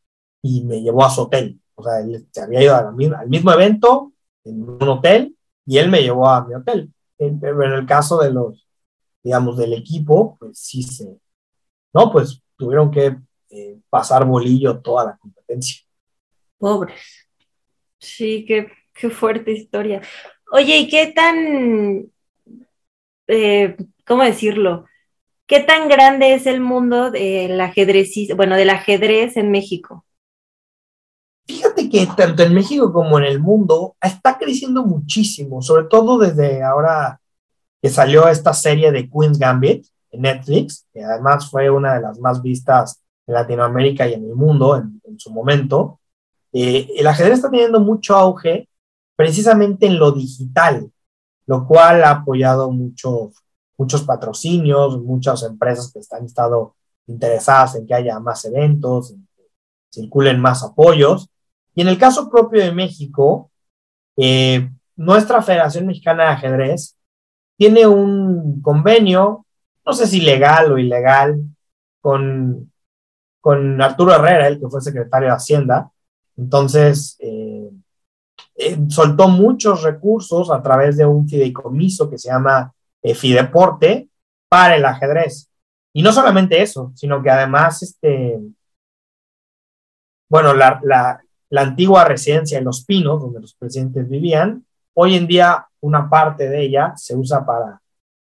y 0.42 0.64
me 0.64 0.80
llevó 0.80 1.04
a 1.04 1.10
su 1.10 1.22
hotel. 1.22 1.60
O 1.74 1.82
sea, 1.82 2.00
él 2.00 2.26
se 2.30 2.42
había 2.42 2.62
ido 2.62 2.76
al 2.76 3.28
mismo 3.28 3.52
evento 3.52 4.12
en 4.44 4.62
un 4.62 4.88
hotel 4.88 5.36
y 5.66 5.78
él 5.78 5.90
me 5.90 6.02
llevó 6.02 6.28
a 6.28 6.46
mi 6.46 6.54
hotel. 6.54 6.92
Pero 7.16 7.64
en 7.64 7.72
el 7.72 7.86
caso 7.86 8.18
de 8.18 8.30
los, 8.32 8.66
digamos, 9.24 9.56
del 9.56 9.72
equipo, 9.72 10.36
pues 10.38 10.58
sí 10.58 10.82
se, 10.82 11.18
no, 11.94 12.12
pues 12.12 12.42
tuvieron 12.56 12.90
que 12.90 13.16
eh, 13.50 13.78
pasar 13.88 14.26
bolillo 14.26 14.80
toda 14.80 15.06
la 15.06 15.16
competencia. 15.16 15.82
Pobres. 16.58 17.00
Sí, 17.98 18.44
qué, 18.46 18.70
qué 18.92 19.10
fuerte 19.10 19.52
historia. 19.52 20.02
Oye, 20.52 20.76
¿y 20.76 20.88
qué 20.88 21.12
tan, 21.12 22.12
eh, 23.26 23.76
cómo 24.06 24.22
decirlo? 24.22 24.84
¿Qué 25.46 25.60
tan 25.60 25.88
grande 25.88 26.34
es 26.34 26.46
el 26.46 26.60
mundo 26.60 27.10
del 27.10 27.60
ajedrez, 27.60 28.12
bueno, 28.36 28.56
del 28.56 28.70
ajedrez 28.70 29.36
en 29.36 29.50
México? 29.50 30.04
Fíjate 31.46 31.90
que 31.90 32.06
tanto 32.16 32.42
en 32.42 32.54
México 32.54 32.92
como 32.92 33.18
en 33.18 33.24
el 33.24 33.40
mundo 33.40 33.96
está 34.00 34.38
creciendo 34.38 34.84
muchísimo, 34.84 35.60
sobre 35.60 35.84
todo 35.84 36.18
desde 36.18 36.62
ahora 36.62 37.20
que 37.84 37.90
salió 37.90 38.26
esta 38.28 38.54
serie 38.54 38.90
de 38.92 39.10
Queen's 39.10 39.38
Gambit 39.38 39.86
en 40.10 40.22
Netflix, 40.22 40.86
que 40.90 41.04
además 41.04 41.50
fue 41.50 41.68
una 41.68 41.92
de 41.92 42.00
las 42.00 42.18
más 42.18 42.40
vistas 42.40 43.02
en 43.26 43.34
Latinoamérica 43.34 44.08
y 44.08 44.14
en 44.14 44.24
el 44.24 44.34
mundo 44.34 44.74
en, 44.74 45.18
su 45.18 45.30
momento. 45.30 46.00
Eh, 46.50 46.88
el 46.96 47.06
ajedrez 47.06 47.34
está 47.34 47.50
teniendo 47.50 47.80
mucho 47.80 48.16
auge 48.16 48.70
precisamente 49.14 49.84
en 49.84 49.98
lo 49.98 50.12
digital, 50.12 50.90
lo 51.44 51.66
cual 51.66 52.04
ha 52.04 52.10
apoyado 52.12 52.70
mucho, 52.70 53.32
muchos 53.76 54.02
patrocinios, 54.04 54.98
muchas 55.02 55.42
empresas 55.42 55.92
que 55.92 55.98
están 55.98 56.24
estado 56.24 56.76
interesadas 57.06 57.74
en 57.74 57.86
que 57.86 57.92
haya 57.92 58.18
más 58.18 58.46
eventos, 58.46 59.10
en 59.10 59.28
que 59.36 59.42
circulen 59.92 60.40
más 60.40 60.62
apoyos. 60.62 61.28
Y 61.74 61.82
en 61.82 61.88
el 61.88 61.98
caso 61.98 62.30
propio 62.30 62.62
de 62.62 62.72
México, 62.72 63.50
eh, 64.16 64.70
nuestra 64.96 65.42
Federación 65.42 65.86
Mexicana 65.86 66.22
de 66.22 66.30
Ajedrez 66.30 66.96
tiene 67.56 67.86
un 67.86 68.60
convenio, 68.62 69.46
no 69.84 69.92
sé 69.92 70.06
si 70.06 70.20
legal 70.20 70.72
o 70.72 70.78
ilegal, 70.78 71.40
con, 72.00 72.72
con 73.40 73.80
Arturo 73.80 74.14
Herrera, 74.14 74.48
el 74.48 74.60
que 74.60 74.68
fue 74.68 74.80
secretario 74.80 75.28
de 75.28 75.34
Hacienda. 75.34 75.90
Entonces, 76.36 77.16
eh, 77.20 77.70
eh, 78.56 78.78
soltó 78.88 79.28
muchos 79.28 79.82
recursos 79.82 80.50
a 80.50 80.62
través 80.62 80.96
de 80.96 81.06
un 81.06 81.28
fideicomiso 81.28 82.10
que 82.10 82.18
se 82.18 82.28
llama 82.28 82.72
Fideporte 83.02 84.08
para 84.48 84.76
el 84.76 84.84
ajedrez. 84.84 85.50
Y 85.92 86.02
no 86.02 86.12
solamente 86.12 86.60
eso, 86.60 86.92
sino 86.94 87.22
que 87.22 87.30
además, 87.30 87.82
este, 87.82 88.40
bueno, 90.28 90.54
la, 90.54 90.80
la 91.54 91.60
antigua 91.62 92.04
residencia 92.04 92.58
de 92.58 92.64
Los 92.64 92.84
Pinos, 92.84 93.20
donde 93.20 93.40
los 93.40 93.54
presidentes 93.54 94.08
vivían, 94.08 94.66
hoy 94.94 95.16
en 95.16 95.26
día 95.26 95.66
una 95.80 96.08
parte 96.08 96.48
de 96.48 96.62
ella 96.62 96.94
se 96.96 97.14
usa 97.14 97.44
para 97.44 97.80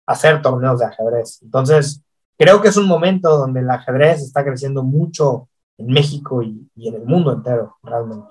hacer 0.05 0.41
torneos 0.41 0.79
de 0.79 0.85
ajedrez. 0.85 1.41
Entonces, 1.41 2.03
creo 2.37 2.61
que 2.61 2.69
es 2.69 2.77
un 2.77 2.87
momento 2.87 3.37
donde 3.37 3.61
el 3.61 3.69
ajedrez 3.69 4.21
está 4.21 4.43
creciendo 4.43 4.83
mucho 4.83 5.47
en 5.77 5.87
México 5.87 6.43
y, 6.43 6.67
en 6.77 6.95
el 6.95 7.05
mundo 7.05 7.33
entero, 7.33 7.77
realmente. 7.83 8.27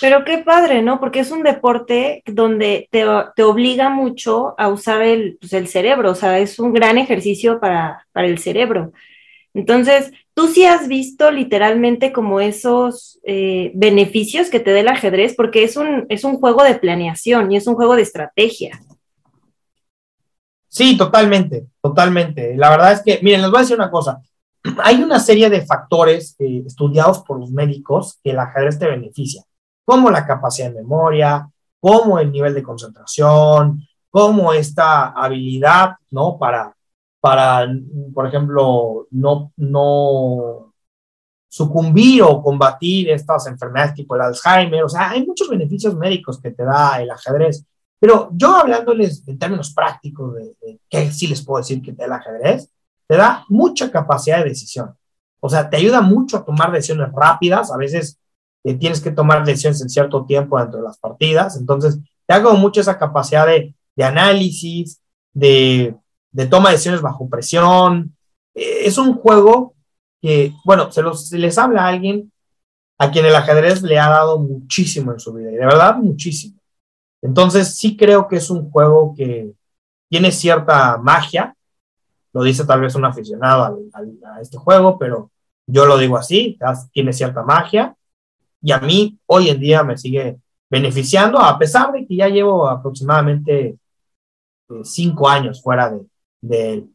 Pero 0.00 0.24
qué 0.24 0.38
padre, 0.38 0.82
¿no? 0.82 1.00
Porque 1.00 1.20
es 1.20 1.30
un 1.30 1.42
deporte 1.42 2.22
donde 2.26 2.88
te, 2.90 3.04
te 3.36 3.42
obliga 3.42 3.90
mucho 3.90 4.54
a 4.58 4.68
usar 4.68 5.02
el, 5.02 5.36
pues, 5.38 5.52
el, 5.52 5.68
cerebro, 5.68 6.12
o 6.12 6.14
sea, 6.14 6.38
es 6.38 6.58
un 6.58 6.72
gran 6.72 6.96
ejercicio 6.98 7.60
para, 7.60 8.06
para 8.12 8.26
el 8.26 8.38
cerebro. 8.38 8.92
Entonces, 9.54 10.12
tú 10.34 10.48
sí 10.48 10.64
has 10.64 10.88
visto 10.88 11.30
literalmente 11.30 12.12
como 12.12 12.40
esos 12.40 13.20
eh, 13.24 13.70
beneficios 13.74 14.48
que 14.48 14.60
te 14.60 14.72
da 14.72 14.80
el 14.80 14.88
ajedrez, 14.88 15.34
porque 15.36 15.64
es 15.64 15.76
un, 15.76 16.06
es 16.08 16.24
un 16.24 16.38
juego 16.38 16.62
de 16.64 16.74
planeación 16.74 17.52
y 17.52 17.56
es 17.56 17.66
un 17.66 17.74
juego 17.74 17.96
de 17.96 18.02
estrategia. 18.02 18.80
Sí, 20.68 20.96
totalmente, 20.96 21.66
totalmente. 21.82 22.56
La 22.56 22.70
verdad 22.70 22.92
es 22.92 23.02
que, 23.02 23.20
miren, 23.22 23.42
les 23.42 23.50
voy 23.50 23.58
a 23.58 23.60
decir 23.60 23.76
una 23.76 23.90
cosa. 23.90 24.22
Hay 24.82 25.02
una 25.02 25.20
serie 25.20 25.50
de 25.50 25.66
factores 25.66 26.34
eh, 26.38 26.62
estudiados 26.66 27.20
por 27.20 27.38
los 27.38 27.50
médicos 27.50 28.18
que 28.24 28.30
el 28.30 28.38
ajedrez 28.38 28.78
te 28.78 28.88
beneficia, 28.88 29.42
como 29.84 30.10
la 30.10 30.26
capacidad 30.26 30.70
de 30.70 30.80
memoria, 30.80 31.46
como 31.78 32.18
el 32.18 32.32
nivel 32.32 32.54
de 32.54 32.62
concentración, 32.62 33.86
como 34.08 34.52
esta 34.54 35.08
habilidad, 35.08 35.96
¿no? 36.10 36.38
Para, 36.38 36.74
para, 37.22 37.72
por 38.12 38.26
ejemplo, 38.26 39.06
no, 39.12 39.52
no 39.56 40.72
sucumbir 41.48 42.20
o 42.24 42.42
combatir 42.42 43.10
estas 43.10 43.46
enfermedades 43.46 43.94
tipo 43.94 44.16
el 44.16 44.22
Alzheimer. 44.22 44.82
O 44.82 44.88
sea, 44.88 45.10
hay 45.10 45.24
muchos 45.24 45.48
beneficios 45.48 45.94
médicos 45.94 46.40
que 46.40 46.50
te 46.50 46.64
da 46.64 47.00
el 47.00 47.08
ajedrez. 47.08 47.64
Pero 48.00 48.28
yo 48.32 48.56
hablándoles 48.56 49.22
en 49.28 49.38
términos 49.38 49.72
prácticos 49.72 50.34
de, 50.34 50.80
qué 50.90 51.12
sí 51.12 51.28
les 51.28 51.44
puedo 51.44 51.58
decir 51.58 51.80
que 51.80 51.92
te 51.92 51.98
da 51.98 52.06
el 52.06 52.12
ajedrez, 52.14 52.68
te 53.06 53.16
da 53.16 53.44
mucha 53.48 53.88
capacidad 53.92 54.38
de 54.38 54.48
decisión. 54.48 54.92
O 55.38 55.48
sea, 55.48 55.70
te 55.70 55.76
ayuda 55.76 56.00
mucho 56.00 56.38
a 56.38 56.44
tomar 56.44 56.72
decisiones 56.72 57.12
rápidas. 57.14 57.70
A 57.70 57.76
veces 57.76 58.18
eh, 58.64 58.74
tienes 58.74 59.00
que 59.00 59.12
tomar 59.12 59.44
decisiones 59.44 59.80
en 59.80 59.90
cierto 59.90 60.24
tiempo 60.26 60.58
dentro 60.58 60.80
de 60.80 60.86
las 60.86 60.98
partidas. 60.98 61.56
Entonces, 61.56 62.00
te 62.26 62.34
hago 62.34 62.52
mucho 62.54 62.80
esa 62.80 62.98
capacidad 62.98 63.46
de, 63.46 63.76
de 63.94 64.04
análisis, 64.04 65.00
de, 65.32 65.94
de 66.32 66.46
toma 66.46 66.70
de 66.70 66.74
decisiones 66.74 67.02
bajo 67.02 67.28
presión. 67.28 68.16
Eh, 68.54 68.86
es 68.86 68.98
un 68.98 69.14
juego 69.14 69.74
que, 70.20 70.52
bueno, 70.64 70.90
se, 70.90 71.02
los, 71.02 71.30
les 71.32 71.58
habla 71.58 71.84
a 71.84 71.88
alguien 71.88 72.32
a 72.98 73.10
quien 73.10 73.26
el 73.26 73.34
ajedrez 73.34 73.82
le 73.82 73.98
ha 73.98 74.08
dado 74.08 74.38
muchísimo 74.38 75.12
en 75.12 75.18
su 75.18 75.32
vida, 75.32 75.50
y 75.50 75.56
de 75.56 75.66
verdad 75.66 75.96
muchísimo. 75.96 76.60
Entonces 77.20 77.76
sí 77.76 77.96
creo 77.96 78.28
que 78.28 78.36
es 78.36 78.48
un 78.48 78.70
juego 78.70 79.14
que 79.16 79.52
tiene 80.08 80.30
cierta 80.30 80.98
magia, 80.98 81.56
lo 82.32 82.42
dice 82.44 82.64
tal 82.64 82.80
vez 82.80 82.94
un 82.94 83.04
aficionado 83.04 83.64
a 83.94 84.40
este 84.40 84.56
juego, 84.56 84.98
pero 84.98 85.30
yo 85.66 85.84
lo 85.84 85.98
digo 85.98 86.16
así, 86.16 86.58
tiene 86.92 87.12
cierta 87.12 87.42
magia, 87.42 87.96
y 88.60 88.70
a 88.70 88.78
mí 88.78 89.18
hoy 89.26 89.48
en 89.48 89.58
día 89.58 89.82
me 89.82 89.98
sigue 89.98 90.38
beneficiando, 90.70 91.38
a 91.38 91.58
pesar 91.58 91.92
de 91.92 92.06
que 92.06 92.16
ya 92.16 92.28
llevo 92.28 92.68
aproximadamente 92.68 93.66
eh, 93.66 93.78
cinco 94.84 95.28
años 95.28 95.60
fuera 95.60 95.90
de, 95.90 96.00
de 96.42 96.74
él. 96.74 96.90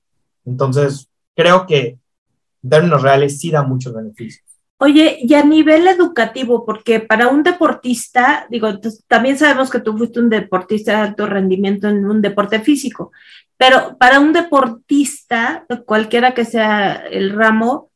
Entonces, 0.45 1.09
creo 1.35 1.65
que 1.65 1.97
en 2.63 2.69
términos 2.69 3.01
reales 3.01 3.39
sí 3.39 3.49
da 3.49 3.63
muchos 3.63 3.93
beneficios. 3.93 4.45
Oye, 4.79 5.17
y 5.21 5.33
a 5.33 5.43
nivel 5.43 5.87
educativo, 5.87 6.63
porque 6.63 6.99
para 6.99 7.29
un 7.29 7.41
deportista, 7.41 8.45
digo, 8.51 8.69
también 9.07 9.35
sabemos 9.35 9.71
que 9.71 9.79
tú 9.79 9.97
fuiste 9.97 10.19
un 10.19 10.29
deportista 10.29 10.91
de 10.91 11.07
alto 11.07 11.25
rendimiento 11.25 11.87
en 11.87 12.05
un 12.05 12.21
deporte 12.21 12.59
físico, 12.59 13.11
pero 13.57 13.97
para 13.97 14.19
un 14.19 14.33
deportista, 14.33 15.65
cualquiera 15.85 16.35
que 16.35 16.45
sea 16.45 16.93
el 16.93 17.31
ramo, 17.31 17.89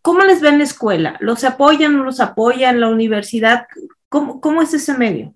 ¿cómo 0.00 0.20
les 0.20 0.40
ven 0.40 0.54
en 0.54 0.58
la 0.58 0.64
escuela? 0.64 1.16
¿Los 1.18 1.42
apoyan, 1.42 1.96
no 1.96 2.04
los 2.04 2.20
apoyan? 2.20 2.78
¿La 2.78 2.88
universidad? 2.88 3.66
¿Cómo, 4.08 4.40
cómo 4.40 4.62
es 4.62 4.72
ese 4.74 4.96
medio? 4.96 5.34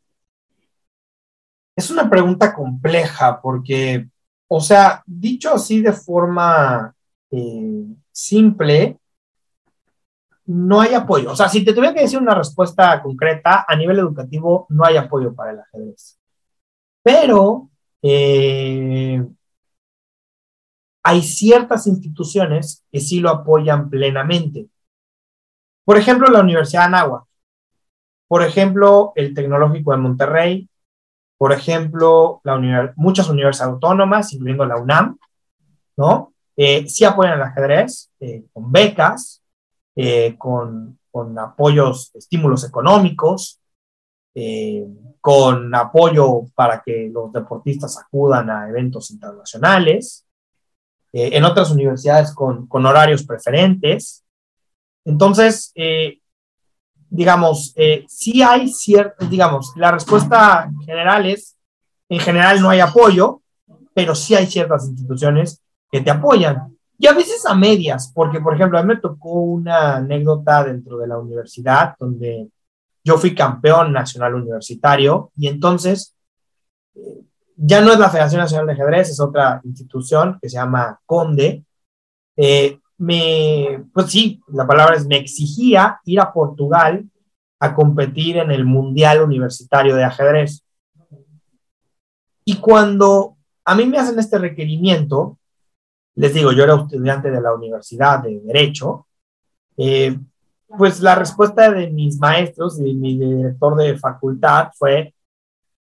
Es 1.75 1.91
una 1.91 2.09
pregunta 2.09 2.55
compleja 2.55 3.41
porque, 3.43 4.09
o 4.49 4.61
sea, 4.61 5.03
dicho 5.07 5.53
así 5.55 5.81
de 5.81 5.93
forma 5.93 6.95
eh, 7.31 7.85
simple, 8.13 8.99
no 10.47 10.81
hay 10.81 10.95
apoyo. 10.95 11.33
O 11.33 11.37
sea, 11.37 11.49
si 11.49 11.65
te 11.65 11.73
tuviera 11.73 11.95
que 11.95 12.03
decir 12.03 12.19
una 12.19 12.35
respuesta 12.35 13.03
concreta, 13.03 13.65
a 13.67 13.77
nivel 13.77 13.99
educativo 13.99 14.67
no 14.71 14.85
hay 14.85 14.97
apoyo 14.97 15.35
para 15.35 15.53
el 15.53 15.61
ajedrez. 15.61 16.19
Pero 17.03 17.71
eh, 18.03 19.25
hay 21.03 21.23
ciertas 21.23 21.87
instituciones 21.87 22.85
que 22.91 23.01
sí 23.01 23.21
lo 23.21 23.31
apoyan 23.31 23.91
plenamente. 23.91 24.69
Por 25.85 25.99
ejemplo, 25.99 26.29
la 26.29 26.41
Universidad 26.41 26.83
de 26.83 26.87
Anáhuac. 26.87 27.25
Por 28.29 28.43
ejemplo, 28.43 29.13
el 29.15 29.35
Tecnológico 29.35 29.93
de 29.93 29.99
Monterrey. 29.99 30.69
Por 31.39 31.53
ejemplo, 31.53 32.41
la 32.45 32.93
muchas 32.97 33.29
universidades 33.29 33.73
autónomas, 33.73 34.33
incluyendo 34.33 34.65
la 34.65 34.79
UNAM, 34.79 35.19
¿no? 35.97 36.33
Eh, 36.57 36.89
sí 36.89 37.05
apoyan 37.05 37.35
el 37.35 37.43
ajedrez 37.43 38.11
eh, 38.21 38.45
con 38.53 38.73
becas, 38.73 39.43
eh, 39.95 40.37
con, 40.39 40.99
con, 41.11 41.39
apoyos, 41.39 42.15
estímulos 42.15 42.65
económicos, 42.65 43.61
eh, 44.35 44.87
con 45.21 45.75
apoyo 45.75 46.45
para 46.55 46.83
que 46.85 47.11
los 47.13 47.33
deportistas 47.33 47.99
acudan 47.99 48.49
a 48.49 48.69
eventos 48.69 49.11
internacionales, 49.11 50.23
en 51.19 51.45
otras 51.45 51.71
universidades 51.71 52.35
con, 52.35 52.67
con, 52.67 52.85
horarios 52.85 53.25
preferentes. 53.25 54.23
Entonces, 55.07 55.73
digamos, 57.09 57.75
sí 58.09 58.43
hay 58.43 58.69
cierto, 58.69 59.27
digamos, 59.27 59.73
la 59.77 59.93
respuesta 59.93 60.71
general 60.85 61.27
es, 61.27 61.57
en 62.09 62.21
general 62.21 62.61
no 62.61 62.71
hay 62.71 62.81
apoyo, 62.81 63.43
pero 63.95 64.15
sí 64.15 64.35
hay 64.35 64.47
ciertas 64.47 64.87
instituciones 64.87 65.63
que 65.91 66.01
te 66.01 66.11
apoyan. 66.11 66.77
Y 66.99 67.07
a 67.07 67.13
veces 67.13 67.45
a 67.47 67.55
medias, 67.55 68.11
porque 68.15 68.41
por 68.41 68.55
ejemplo, 68.55 68.79
a 68.79 68.83
mí 68.83 68.89
me 68.89 69.01
tocó 69.01 69.41
una 69.41 69.97
anécdota 69.97 70.65
dentro 70.65 70.99
de 70.99 71.07
la 71.07 71.19
universidad 71.19 71.95
donde 71.99 72.49
yo 73.05 73.19
fui 73.19 73.35
campeón 73.35 73.93
nacional 73.93 74.35
universitario 74.35 75.31
y 75.37 75.47
entonces 75.47 76.17
eh, 76.95 77.23
ya 77.57 77.81
no 77.81 77.93
es 77.93 77.99
la 77.99 78.11
Federación 78.11 78.41
Nacional 78.41 78.67
de 78.67 78.73
Ajedrez, 78.73 79.11
es 79.11 79.21
otra 79.21 79.61
institución 79.65 80.39
que 80.41 80.49
se 80.49 80.57
llama 80.57 81.01
Conde. 81.07 81.65
Eh, 82.37 82.79
me, 82.99 83.85
pues 83.93 84.11
sí, 84.11 84.41
la 84.49 84.67
palabra 84.67 84.97
es, 84.97 85.07
me 85.07 85.19
exigía 85.19 86.01
ir 86.05 86.21
a 86.21 86.33
Portugal 86.33 87.05
a 87.59 87.75
competir 87.75 88.39
en 88.39 88.51
el 88.51 88.65
Mundial 88.65 89.23
Universitario 89.23 89.97
de 89.97 90.05
Ajedrez. 90.05 90.63
Y 92.45 92.57
cuando 92.57 93.37
a 93.65 93.75
mí 93.75 93.87
me 93.87 93.99
hacen 93.99 94.19
este 94.19 94.39
requerimiento, 94.39 95.39
les 96.15 96.33
digo, 96.33 96.53
yo 96.53 96.65
era 96.65 96.77
estudiante 96.77 97.31
de 97.31 97.41
la 97.41 97.55
Universidad 97.55 98.23
de 98.23 98.41
Derecho, 98.41 99.07
eh, 99.77 100.17
pues 100.67 101.01
la 101.01 101.15
respuesta 101.15 101.71
de 101.71 101.91
mis 101.91 102.19
maestros 102.19 102.81
y 102.81 102.95
mi 102.95 103.19
director 103.19 103.77
de 103.77 103.99
facultad 103.99 104.69
fue, 104.75 105.15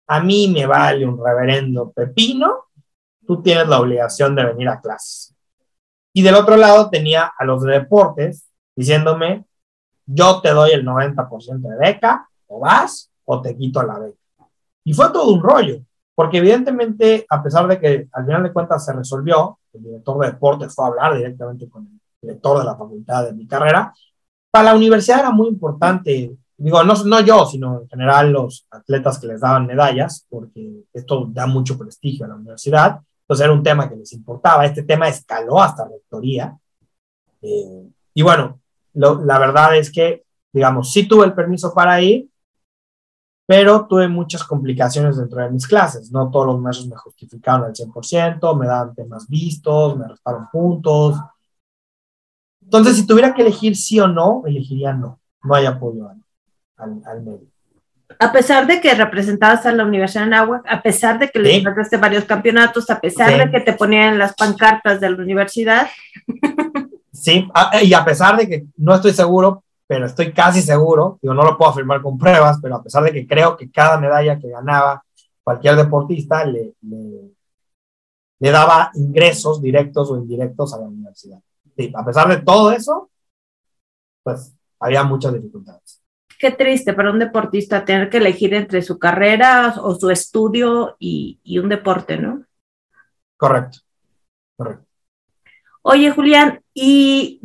a 0.08 0.22
mí 0.22 0.48
me 0.48 0.66
vale 0.66 1.06
un 1.06 1.24
reverendo 1.24 1.92
pepino, 1.92 2.66
tú 3.26 3.42
tienes 3.42 3.68
la 3.68 3.80
obligación 3.80 4.36
de 4.36 4.46
venir 4.46 4.70
a 4.70 4.82
clases. 4.82 5.36
Y 6.14 6.22
del 6.22 6.36
otro 6.36 6.58
lado 6.58 6.90
tenía 6.90 7.32
a 7.38 7.46
los 7.46 7.64
de 7.64 7.74
deportes 7.74 8.48
diciéndome, 8.76 9.46
yo 10.06 10.42
te 10.42 10.50
doy 10.52 10.72
el 10.72 10.86
90% 10.86 11.60
de 11.60 11.78
beca, 11.78 12.28
o 12.48 12.60
vas, 12.60 13.12
o 13.26 13.42
te 13.42 13.56
quito 13.56 13.82
la 13.84 14.00
beca. 14.00 14.18
Y 14.84 14.94
fue 14.94 15.12
todo 15.12 15.32
un 15.32 15.42
rollo, 15.42 15.80
porque 16.16 16.38
evidentemente, 16.38 17.26
a 17.30 17.42
pesar 17.42 17.68
de 17.68 17.80
que 17.80 18.08
al 18.12 18.26
final 18.26 18.44
de 18.44 18.54
cuentas 18.54 18.84
se 18.86 18.94
resolvió, 18.94 19.60
el 19.74 19.84
director 19.84 20.20
de 20.20 20.32
deportes 20.32 20.76
fue 20.76 20.86
a 20.86 20.88
hablar 20.90 21.16
directamente 21.16 21.70
con 21.70 21.84
el 21.84 22.00
director 22.22 22.60
de 22.60 22.66
la 22.66 22.76
facultad 22.76 23.26
de 23.26 23.34
mi 23.34 23.48
carrera, 23.48 23.94
para 24.50 24.66
la 24.66 24.76
universidad 24.76 25.20
era 25.20 25.32
muy 25.32 25.48
importante, 25.48 26.36
digo, 26.58 26.84
no, 26.84 26.94
no 27.06 27.20
yo, 27.22 27.46
sino 27.46 27.82
en 27.82 27.88
general 27.88 28.32
los 28.32 28.68
atletas 28.70 29.18
que 29.18 29.28
les 29.28 29.40
daban 29.40 29.66
medallas, 29.66 30.26
porque 30.30 30.84
esto 30.94 31.28
da 31.30 31.48
mucho 31.48 31.78
prestigio 31.78 32.26
a 32.26 32.30
la 32.30 32.36
universidad, 32.36 33.00
entonces 33.32 33.46
era 33.46 33.54
un 33.54 33.64
tema 33.64 33.88
que 33.90 33.96
les 33.96 34.12
importaba, 34.14 34.66
este 34.66 34.84
tema 34.84 35.08
escaló 35.08 35.62
hasta 35.62 35.88
rectoría, 35.88 36.58
eh, 37.42 37.90
y 38.14 38.22
bueno, 38.22 38.60
la 38.94 39.40
verdad 39.40 39.78
es 39.78 39.92
que, 39.92 40.26
digamos, 40.52 40.92
sí 40.92 41.08
tuve 41.08 41.26
el 41.26 41.34
permiso 41.34 41.74
para 41.74 42.02
ir, 42.02 42.30
pero 43.52 43.86
tuve 43.86 44.08
muchas 44.08 44.46
complicaciones 44.46 45.18
dentro 45.18 45.42
de 45.42 45.50
mis 45.50 45.68
clases. 45.68 46.10
No 46.10 46.32
todos 46.32 46.46
los 46.46 46.62
maestros 46.62 46.88
me 46.88 46.96
justificaron 46.96 47.66
al 47.66 47.74
100%, 47.74 48.58
me 48.58 48.66
daban 48.66 48.96
temas 48.96 49.28
vistos, 49.28 49.98
me 49.98 50.08
restaron 50.08 50.48
puntos. 50.50 51.18
Entonces, 52.62 52.96
si 52.96 53.06
tuviera 53.06 53.34
que 53.34 53.42
elegir 53.42 53.76
sí 53.76 54.00
o 54.00 54.08
no, 54.08 54.44
elegiría 54.46 54.94
no. 54.94 55.20
No 55.44 55.56
hay 55.56 55.66
apoyo 55.66 56.08
al, 56.78 57.02
al, 57.06 57.24
medio. 57.24 57.51
A 58.20 58.32
pesar 58.32 58.68
de 58.68 58.82
que 58.82 58.94
representabas 58.94 59.66
a 59.66 59.72
la 59.72 59.86
Universidad 59.86 60.22
de 60.22 60.36
Anáhuac, 60.36 60.66
a 60.68 60.82
pesar 60.82 61.20
de 61.20 61.30
que 61.30 61.40
le 61.40 61.62
sí. 61.62 61.98
varios 62.00 62.26
campeonatos, 62.26 62.90
a 62.90 63.00
pesar 63.00 63.38
de 63.38 63.52
que 63.52 63.62
te 63.62 63.74
ponían 63.74 64.18
las 64.18 64.34
pancartas 64.36 65.00
de 65.00 65.10
la 65.10 65.18
universidad. 65.18 65.88
Sí, 67.14 67.48
y 67.84 67.94
a 67.94 68.06
pesar 68.06 68.38
de 68.38 68.48
que 68.48 68.66
no 68.78 68.96
estoy 68.96 69.12
seguro, 69.12 69.64
pero 69.86 70.06
estoy 70.06 70.32
casi 70.32 70.62
seguro, 70.62 71.20
digo, 71.22 71.34
no 71.34 71.44
lo 71.44 71.58
puedo 71.58 71.72
afirmar 71.72 72.02
con 72.02 72.18
pruebas, 72.18 72.60
pero 72.62 72.78
a 72.78 72.84
pesar 72.84 73.04
de 73.04 73.12
que 73.12 73.28
creo 73.28 73.58
que 73.58 73.70
cada 73.70 74.00
medalla 74.00 74.40
que 74.40 74.50
ganaba 74.50 75.04
cualquier 75.44 75.76
deportista 75.76 76.46
le, 76.46 76.76
le, 76.82 78.52
daba 78.52 78.92
ingresos 78.96 79.62
directos 79.62 80.10
o 80.10 80.18
indirectos 80.18 80.74
a 80.74 80.80
la 80.80 80.88
universidad. 80.88 81.40
Sí, 81.76 81.92
a 81.96 82.06
pesar 82.06 82.30
de 82.30 82.38
todo 82.38 82.72
eso, 82.72 83.10
pues 84.24 84.54
había 84.80 85.04
muchas 85.04 85.34
dificultades. 85.34 86.01
Qué 86.42 86.50
triste 86.50 86.94
para 86.94 87.12
un 87.12 87.20
deportista 87.20 87.86
tener 87.86 88.10
que 88.10 88.18
elegir 88.18 88.56
entre 88.56 88.82
su 88.82 88.98
carrera 88.98 89.76
o 89.78 89.94
su 89.94 90.10
estudio 90.10 90.96
y, 90.98 91.40
y 91.44 91.60
un 91.60 91.70
deporte, 91.70 92.18
¿no? 92.18 92.44
Correcto, 93.38 93.78
correcto. 94.58 94.88
Oye, 95.84 96.10
Julián, 96.10 96.60
y 96.74 97.42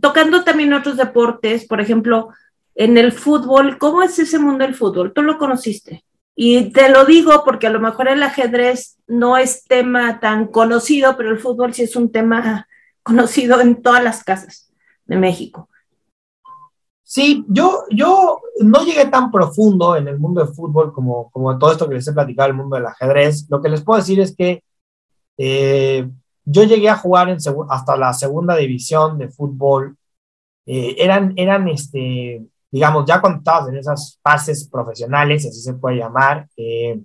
tocando 0.00 0.42
también 0.42 0.72
otros 0.72 0.96
deportes, 0.96 1.68
por 1.68 1.80
ejemplo, 1.80 2.30
en 2.74 2.98
el 2.98 3.12
fútbol, 3.12 3.78
¿cómo 3.78 4.02
es 4.02 4.18
ese 4.18 4.40
mundo 4.40 4.64
del 4.64 4.74
fútbol? 4.74 5.12
Tú 5.12 5.22
lo 5.22 5.38
conociste. 5.38 6.04
Y 6.34 6.72
te 6.72 6.88
lo 6.88 7.04
digo 7.04 7.44
porque 7.44 7.68
a 7.68 7.70
lo 7.70 7.78
mejor 7.78 8.08
el 8.08 8.24
ajedrez 8.24 8.98
no 9.06 9.36
es 9.36 9.62
tema 9.66 10.18
tan 10.18 10.48
conocido, 10.48 11.16
pero 11.16 11.30
el 11.30 11.38
fútbol 11.38 11.74
sí 11.74 11.82
es 11.82 11.94
un 11.94 12.10
tema 12.10 12.66
conocido 13.04 13.60
en 13.60 13.80
todas 13.80 14.02
las 14.02 14.24
casas 14.24 14.72
de 15.04 15.14
México. 15.14 15.68
Sí, 17.14 17.44
yo, 17.46 17.84
yo 17.90 18.40
no 18.60 18.86
llegué 18.86 19.04
tan 19.04 19.30
profundo 19.30 19.96
en 19.96 20.08
el 20.08 20.18
mundo 20.18 20.42
del 20.42 20.54
fútbol 20.54 20.94
como, 20.94 21.30
como 21.30 21.58
todo 21.58 21.72
esto 21.72 21.86
que 21.86 21.96
les 21.96 22.08
he 22.08 22.14
platicado, 22.14 22.48
el 22.48 22.56
mundo 22.56 22.76
del 22.76 22.86
ajedrez. 22.86 23.44
Lo 23.50 23.60
que 23.60 23.68
les 23.68 23.82
puedo 23.82 23.98
decir 23.98 24.18
es 24.18 24.34
que 24.34 24.64
eh, 25.36 26.08
yo 26.46 26.62
llegué 26.64 26.88
a 26.88 26.96
jugar 26.96 27.28
hasta 27.68 27.96
la 27.98 28.14
segunda 28.14 28.56
división 28.56 29.18
de 29.18 29.28
fútbol. 29.28 29.94
Eh, 30.64 30.94
eran, 30.96 31.34
eran, 31.36 31.68
este, 31.68 32.46
digamos, 32.70 33.04
ya 33.04 33.20
contados 33.20 33.68
en 33.68 33.76
esas 33.76 34.18
fases 34.22 34.66
profesionales, 34.66 35.44
así 35.44 35.60
se 35.60 35.74
puede 35.74 35.98
llamar, 35.98 36.48
eh, 36.56 36.98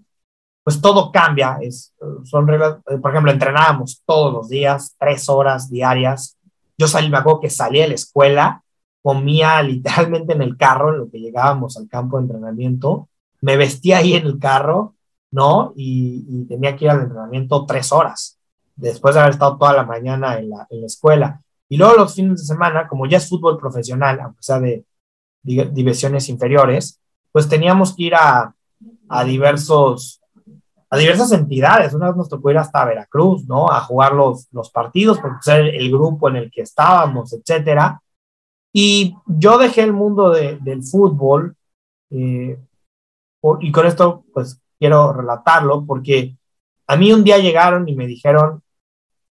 pues 0.63 0.79
todo 0.79 1.11
cambia. 1.11 1.57
Es, 1.59 1.93
son 2.23 2.47
reglas, 2.47 2.77
por 3.01 3.11
ejemplo, 3.11 3.29
entrenábamos 3.29 4.01
todos 4.05 4.31
los 4.31 4.47
días, 4.47 4.95
tres 4.97 5.27
horas 5.27 5.69
diarias. 5.69 6.37
Yo 6.77 6.87
salí, 6.87 7.09
me 7.09 7.17
acuerdo 7.17 7.41
que 7.41 7.49
salía 7.49 7.81
de 7.81 7.89
la 7.89 7.95
escuela, 7.95 8.63
comía 9.07 9.63
literalmente 9.63 10.33
en 10.33 10.41
el 10.41 10.57
carro 10.57 10.91
en 10.91 10.99
lo 10.99 11.09
que 11.09 11.21
llegábamos 11.21 11.77
al 11.77 11.87
campo 11.87 12.17
de 12.17 12.23
entrenamiento, 12.23 13.07
me 13.39 13.55
vestía 13.55 13.99
ahí 13.99 14.15
en 14.15 14.25
el 14.25 14.37
carro, 14.37 14.95
¿no? 15.31 15.71
Y, 15.77 16.43
tenía 16.49 16.75
que 16.75 16.83
ir 16.83 16.91
al 16.91 17.03
entrenamiento 17.03 17.65
tres 17.65 17.93
horas 17.93 18.37
después 18.75 19.15
de 19.15 19.21
haber 19.21 19.31
estado 19.31 19.57
toda 19.57 19.71
la 19.71 19.85
mañana 19.85 20.37
en 20.37 20.49
la, 20.49 20.67
escuela. 20.85 21.41
Y 21.69 21.77
luego 21.77 21.95
los 21.95 22.15
fines 22.15 22.41
de 22.41 22.47
semana, 22.47 22.85
como 22.85 23.05
ya 23.05 23.15
es 23.15 23.29
fútbol 23.29 23.57
profesional, 23.57 24.19
aunque 24.19 24.43
sea 24.43 24.59
de, 24.59 24.83
divisiones 25.41 26.27
inferiores, 26.27 26.99
pues 27.31 27.47
teníamos 27.47 27.95
que 27.95 28.03
ir 28.03 28.15
a, 28.15 28.53
a 29.07 29.23
diversos 29.23 30.19
a 30.89 30.97
diversas 30.97 31.31
entidades. 31.31 31.93
Una 31.93 32.07
vez 32.07 32.17
nos 32.17 32.27
tocó 32.27 32.51
ir 32.51 32.57
hasta 32.57 32.83
Veracruz, 32.83 33.45
¿no? 33.47 33.71
A 33.71 33.79
jugar 33.79 34.13
los, 34.13 34.49
los 34.51 34.69
partidos, 34.69 35.17
porque 35.19 35.37
ser 35.43 35.61
el 35.75 35.89
grupo 35.89 36.27
en 36.27 36.35
el 36.35 36.51
que 36.51 36.63
estábamos, 36.63 37.31
etcétera. 37.31 38.01
Y 38.79 39.15
yo 39.25 39.57
dejé 39.57 39.81
el 39.81 39.91
mundo 39.91 40.29
de, 40.29 40.59
del 40.61 40.83
fútbol, 40.83 41.55
eh, 42.11 42.59
y 43.61 43.71
con 43.71 43.87
esto, 43.87 44.23
pues 44.31 44.61
quiero 44.77 45.13
relatarlo, 45.13 45.83
porque 45.83 46.37
a 46.85 46.95
mí 46.95 47.11
un 47.11 47.23
día 47.23 47.39
llegaron 47.39 47.89
y 47.89 47.95
me 47.95 48.05
dijeron 48.05 48.61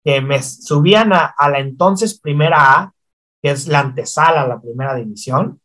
que 0.05 0.21
me 0.21 0.43
subían 0.43 1.15
a, 1.15 1.35
la 1.49 1.59
entonces 1.59 2.21
primera 2.21 2.81
A, 2.81 2.93
que 3.41 3.53
es 3.53 3.67
la 3.67 3.81
antesala 3.81 4.43
a 4.43 4.47
la 4.47 4.61
primera 4.61 4.95
división, 4.95 5.59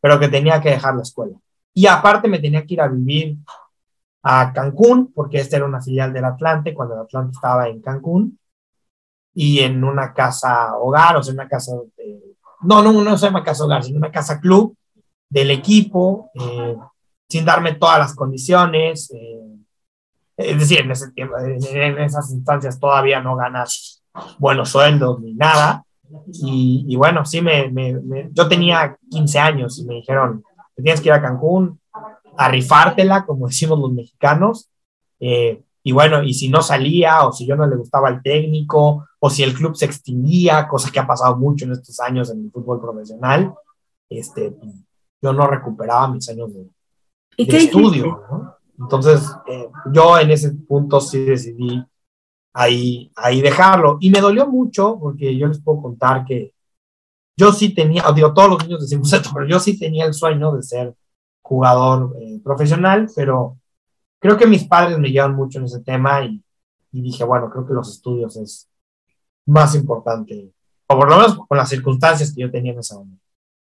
pero 0.00 0.18
que 0.18 0.28
tenía 0.28 0.62
que 0.62 0.70
dejar 0.70 0.94
la 0.94 1.02
escuela. 1.02 1.36
Y 1.74 1.88
aparte 1.88 2.28
me 2.28 2.38
tenía 2.38 2.64
que 2.64 2.72
ir 2.72 2.80
a 2.80 2.88
vivir 2.88 3.36
a 4.22 4.54
Cancún, 4.54 5.12
porque 5.12 5.36
esta 5.36 5.56
era 5.56 5.66
una 5.66 5.82
filial 5.82 6.14
del 6.14 6.24
Atlante, 6.24 6.72
cuando 6.72 6.94
el 6.94 7.02
Atlante 7.02 7.32
estaba 7.32 7.68
en 7.68 7.82
Cancún, 7.82 8.38
y 9.34 9.58
en 9.58 9.84
una 9.84 10.14
casa 10.14 10.78
hogar, 10.78 11.18
o 11.18 11.22
sea, 11.22 11.34
una 11.34 11.46
casa, 11.46 11.72
no, 12.62 12.82
no, 12.82 12.92
no 12.92 13.18
se 13.18 13.26
llama 13.26 13.44
casa 13.44 13.64
hogar, 13.64 13.82
sino 13.82 13.98
una 13.98 14.10
casa 14.10 14.40
club 14.40 14.76
del 15.28 15.50
equipo, 15.50 16.30
eh, 16.34 16.76
sin 17.28 17.44
darme 17.44 17.74
todas 17.74 17.98
las 17.98 18.14
condiciones. 18.14 19.10
Eh, 19.12 19.56
es 20.36 20.58
decir, 20.58 20.80
en, 20.80 20.90
ese 20.90 21.10
tiempo, 21.12 21.38
en, 21.38 21.98
esas 21.98 22.30
instancias 22.32 22.78
todavía 22.78 23.20
no 23.20 23.36
ganas 23.36 24.02
buenos 24.38 24.70
sueldos 24.70 25.20
ni 25.20 25.34
nada. 25.34 25.84
Y, 26.32 26.84
y 26.88 26.96
bueno, 26.96 27.24
sí, 27.24 27.40
me, 27.40 27.70
me, 27.70 28.28
yo 28.32 28.48
tenía 28.48 28.96
15 29.10 29.38
años 29.38 29.78
y 29.78 29.86
me 29.86 29.94
dijeron, 29.94 30.44
tienes 30.76 31.00
que 31.00 31.08
ir 31.08 31.14
a 31.14 31.22
Cancún, 31.22 31.80
a 32.36 32.48
rifártela, 32.48 33.24
como 33.24 33.46
decimos 33.46 33.78
los 33.78 33.92
mexicanos. 33.92 34.68
Eh, 35.20 35.62
y 35.84 35.92
bueno, 35.92 36.22
y 36.22 36.32
si 36.34 36.48
no 36.48 36.62
salía, 36.62 37.26
o 37.26 37.32
si 37.32 37.46
yo 37.46 37.56
no 37.56 37.66
le 37.66 37.76
gustaba 37.76 38.08
el 38.08 38.22
técnico, 38.22 39.06
o 39.18 39.30
si 39.30 39.42
el 39.42 39.52
club 39.52 39.74
se 39.74 39.86
extinguía, 39.86 40.68
cosa 40.68 40.90
que 40.90 41.00
ha 41.00 41.06
pasado 41.06 41.36
mucho 41.36 41.64
en 41.64 41.72
estos 41.72 41.98
años 42.00 42.30
en 42.30 42.44
el 42.44 42.50
fútbol 42.52 42.80
profesional, 42.80 43.54
este, 44.08 44.54
yo 45.20 45.32
no 45.32 45.46
recuperaba 45.46 46.08
mis 46.08 46.28
años 46.28 46.50
de, 46.54 46.68
estudio. 47.36 48.22
Entonces, 48.78 49.28
eh, 49.46 49.68
yo 49.92 50.18
en 50.18 50.30
ese 50.30 50.52
punto 50.52 51.00
sí 51.00 51.24
decidí 51.24 51.84
ahí, 52.52 53.10
ahí 53.16 53.40
dejarlo. 53.40 53.98
Y 54.00 54.10
me 54.10 54.20
dolió 54.20 54.46
mucho, 54.46 54.98
porque 55.00 55.36
yo 55.36 55.48
les 55.48 55.60
puedo 55.60 55.82
contar 55.82 56.24
que 56.24 56.52
yo 57.36 57.52
sí 57.52 57.74
tenía, 57.74 58.04
digo, 58.14 58.32
todos 58.34 58.50
los 58.50 58.64
niños 58.64 58.80
decimos 58.80 59.12
esto, 59.12 59.30
pero 59.34 59.46
yo 59.46 59.58
sí 59.58 59.78
tenía 59.78 60.04
el 60.04 60.14
sueño 60.14 60.52
de 60.52 60.62
ser 60.62 60.94
jugador 61.42 62.16
eh, 62.20 62.40
profesional, 62.42 63.08
pero 63.16 63.58
creo 64.22 64.38
que 64.38 64.46
mis 64.46 64.64
padres 64.64 64.98
me 64.98 65.10
llevan 65.10 65.34
mucho 65.34 65.58
en 65.58 65.64
ese 65.64 65.80
tema 65.80 66.24
y, 66.24 66.40
dije, 66.92 67.24
bueno, 67.24 67.50
creo 67.50 67.66
que 67.66 67.74
los 67.74 67.90
estudios 67.90 68.36
es 68.36 68.68
más 69.44 69.74
importante, 69.74 70.52
o 70.86 70.96
por 70.96 71.10
lo 71.10 71.16
menos 71.16 71.36
con 71.48 71.58
las 71.58 71.68
circunstancias 71.68 72.32
que 72.32 72.42
yo 72.42 72.50
tenía 72.50 72.72
en 72.72 72.78
esa 72.78 72.94
momento. 72.94 73.20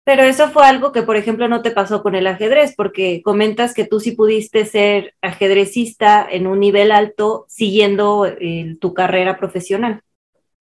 Pero 0.04 0.22
eso 0.22 0.48
fue 0.48 0.64
algo 0.64 0.92
que, 0.92 1.02
por 1.02 1.16
ejemplo, 1.16 1.46
no 1.48 1.60
te 1.60 1.72
pasó 1.72 2.02
con 2.02 2.14
el 2.14 2.26
ajedrez, 2.26 2.74
porque 2.74 3.20
comentas 3.22 3.74
que 3.74 3.84
tú 3.84 4.00
sí 4.00 4.12
pudiste 4.12 4.64
ser 4.64 5.14
ajedrecista 5.20 6.26
en 6.30 6.46
un 6.46 6.60
nivel 6.60 6.90
alto 6.90 7.44
siguiendo 7.48 8.24
eh, 8.24 8.78
tu 8.80 8.94
carrera 8.94 9.36
profesional. 9.36 10.00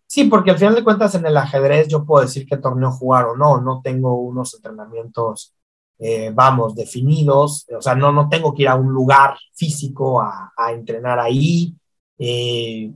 Sí, 0.08 0.26
porque 0.26 0.52
al 0.52 0.58
final 0.58 0.76
de 0.76 0.84
cuentas 0.84 1.16
en 1.16 1.26
el 1.26 1.38
ajedrez 1.38 1.88
yo 1.88 2.04
puedo 2.04 2.26
decir 2.26 2.46
qué 2.46 2.58
torneo 2.58 2.92
jugar 2.92 3.26
o 3.26 3.38
no, 3.38 3.62
no 3.62 3.82
tengo 3.82 4.20
unos 4.20 4.54
entrenamientos 4.56 5.55
eh, 5.98 6.32
vamos, 6.34 6.76
definidos, 6.76 7.66
o 7.76 7.82
sea, 7.82 7.96
no, 7.96 8.12
no 8.12 8.28
tengo 8.28 8.54
que 8.54 8.64
ir 8.64 8.68
a 8.68 8.76
un 8.76 8.92
lugar 8.92 9.38
físico 9.54 10.22
a, 10.22 10.52
entrenar 10.72 11.20
ahí, 11.20 11.74
eh, 12.18 12.92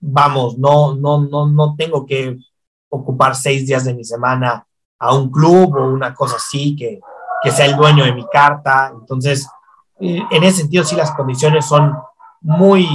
vamos, 0.00 0.56
no, 0.56 0.94
no, 0.94 1.20
no, 1.22 1.48
no 1.48 1.74
tengo 1.76 2.06
que 2.06 2.38
ocupar 2.88 3.34
seis 3.34 3.66
días 3.66 3.84
de 3.84 3.94
mi 3.94 4.04
semana 4.04 4.64
a 4.98 5.14
un 5.14 5.30
club 5.30 5.74
o 5.76 5.88
una 5.88 6.14
cosa 6.14 6.36
así 6.36 6.76
que, 6.76 7.00
que 7.42 7.50
sea 7.50 7.66
el 7.66 7.76
dueño 7.76 8.04
de 8.04 8.14
mi 8.14 8.26
carta, 8.28 8.92
entonces, 8.94 9.48
eh, 10.00 10.22
en 10.30 10.44
ese 10.44 10.58
sentido 10.58 10.84
sí 10.84 10.94
las 10.94 11.12
condiciones 11.12 11.66
son 11.66 11.92
muy 12.40 12.86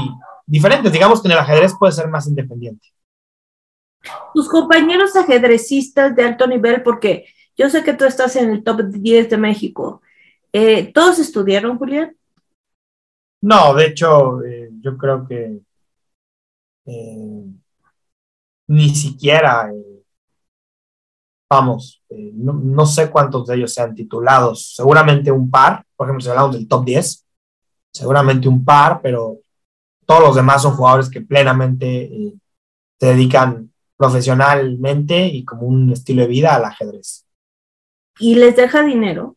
diferentes, 0.46 0.92
digamos 0.92 1.22
que 1.22 1.28
en 1.28 1.34
el 1.34 1.40
ajedrez 1.40 1.74
puede 1.78 1.92
ser 1.92 2.08
más 2.08 2.28
independiente. 2.28 2.88
Tus 4.34 4.50
compañeros 4.50 5.16
ajedrecistas 5.16 6.16
de 6.16 6.24
alto 6.24 6.48
nivel, 6.48 6.84
porque 6.84 7.26
yo 7.56 7.70
sé 7.70 7.84
que 7.84 7.94
tú 7.94 8.06
estás 8.06 8.36
en 8.36 8.50
el 8.50 8.64
top 8.64 8.82
10 8.84 9.30
de 9.30 9.38
México. 9.38 10.02
Eh, 10.52 10.92
¿Todos 10.94 11.20
estudiaron, 11.20 11.78
Julián? 11.78 12.16
No, 13.42 13.74
de 13.76 13.88
hecho, 13.88 14.44
eh, 14.44 14.70
yo 14.82 14.98
creo 14.98 15.28
que 15.28 15.60
eh, 16.86 17.46
ni 18.68 18.90
siquiera, 18.90 19.72
vamos, 21.50 22.04
no, 22.10 22.86
sé 22.86 23.10
cuántos 23.10 23.48
de 23.48 23.56
ellos 23.56 23.74
sean 23.74 23.94
titulados. 23.94 24.74
Seguramente 24.76 25.32
un 25.32 25.50
par, 25.52 25.86
por 25.96 26.08
ejemplo, 26.08 26.24
si 26.24 26.30
hablamos 26.30 26.56
del 26.56 26.68
top 26.68 26.86
10, 26.86 27.26
seguramente 27.92 28.48
un 28.48 28.64
par, 28.66 29.02
pero 29.02 29.38
todos 30.06 30.22
los 30.22 30.36
demás 30.36 30.62
son 30.62 30.76
jugadores 30.76 31.10
que 31.10 31.22
plenamente 31.22 32.34
se 33.00 33.08
dedican 33.08 33.72
profesionalmente 33.98 35.28
y 35.28 35.46
como 35.46 35.64
un 35.68 35.92
estilo 35.92 36.24
de 36.24 36.28
vida 36.28 36.56
al 36.56 36.66
ajedrez 36.66 37.23
y 38.20 38.36
les 38.36 38.56
deja 38.56 38.84
dinero? 38.84 39.36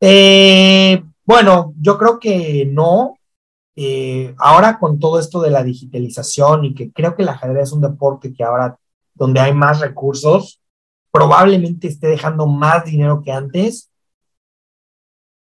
Eh, 0.00 1.02
bueno, 1.24 1.74
yo 1.80 1.98
creo 1.98 2.18
que 2.18 2.66
no. 2.70 3.16
Eh, 3.76 4.34
ahora 4.38 4.78
con 4.78 4.98
todo 4.98 5.18
esto 5.18 5.40
de 5.40 5.50
la 5.50 5.62
digitalización 5.62 6.64
y 6.64 6.74
que 6.74 6.92
creo 6.92 7.14
que 7.14 7.22
el 7.22 7.28
ajedrez 7.28 7.68
es 7.68 7.72
un 7.72 7.80
deporte 7.80 8.32
que 8.32 8.44
ahora 8.44 8.76
donde 9.14 9.40
hay 9.40 9.54
más 9.54 9.80
recursos, 9.80 10.60
probablemente 11.10 11.88
esté 11.88 12.08
dejando 12.08 12.46
más 12.46 12.84
dinero 12.84 13.22
que 13.22 13.32
antes, 13.32 13.90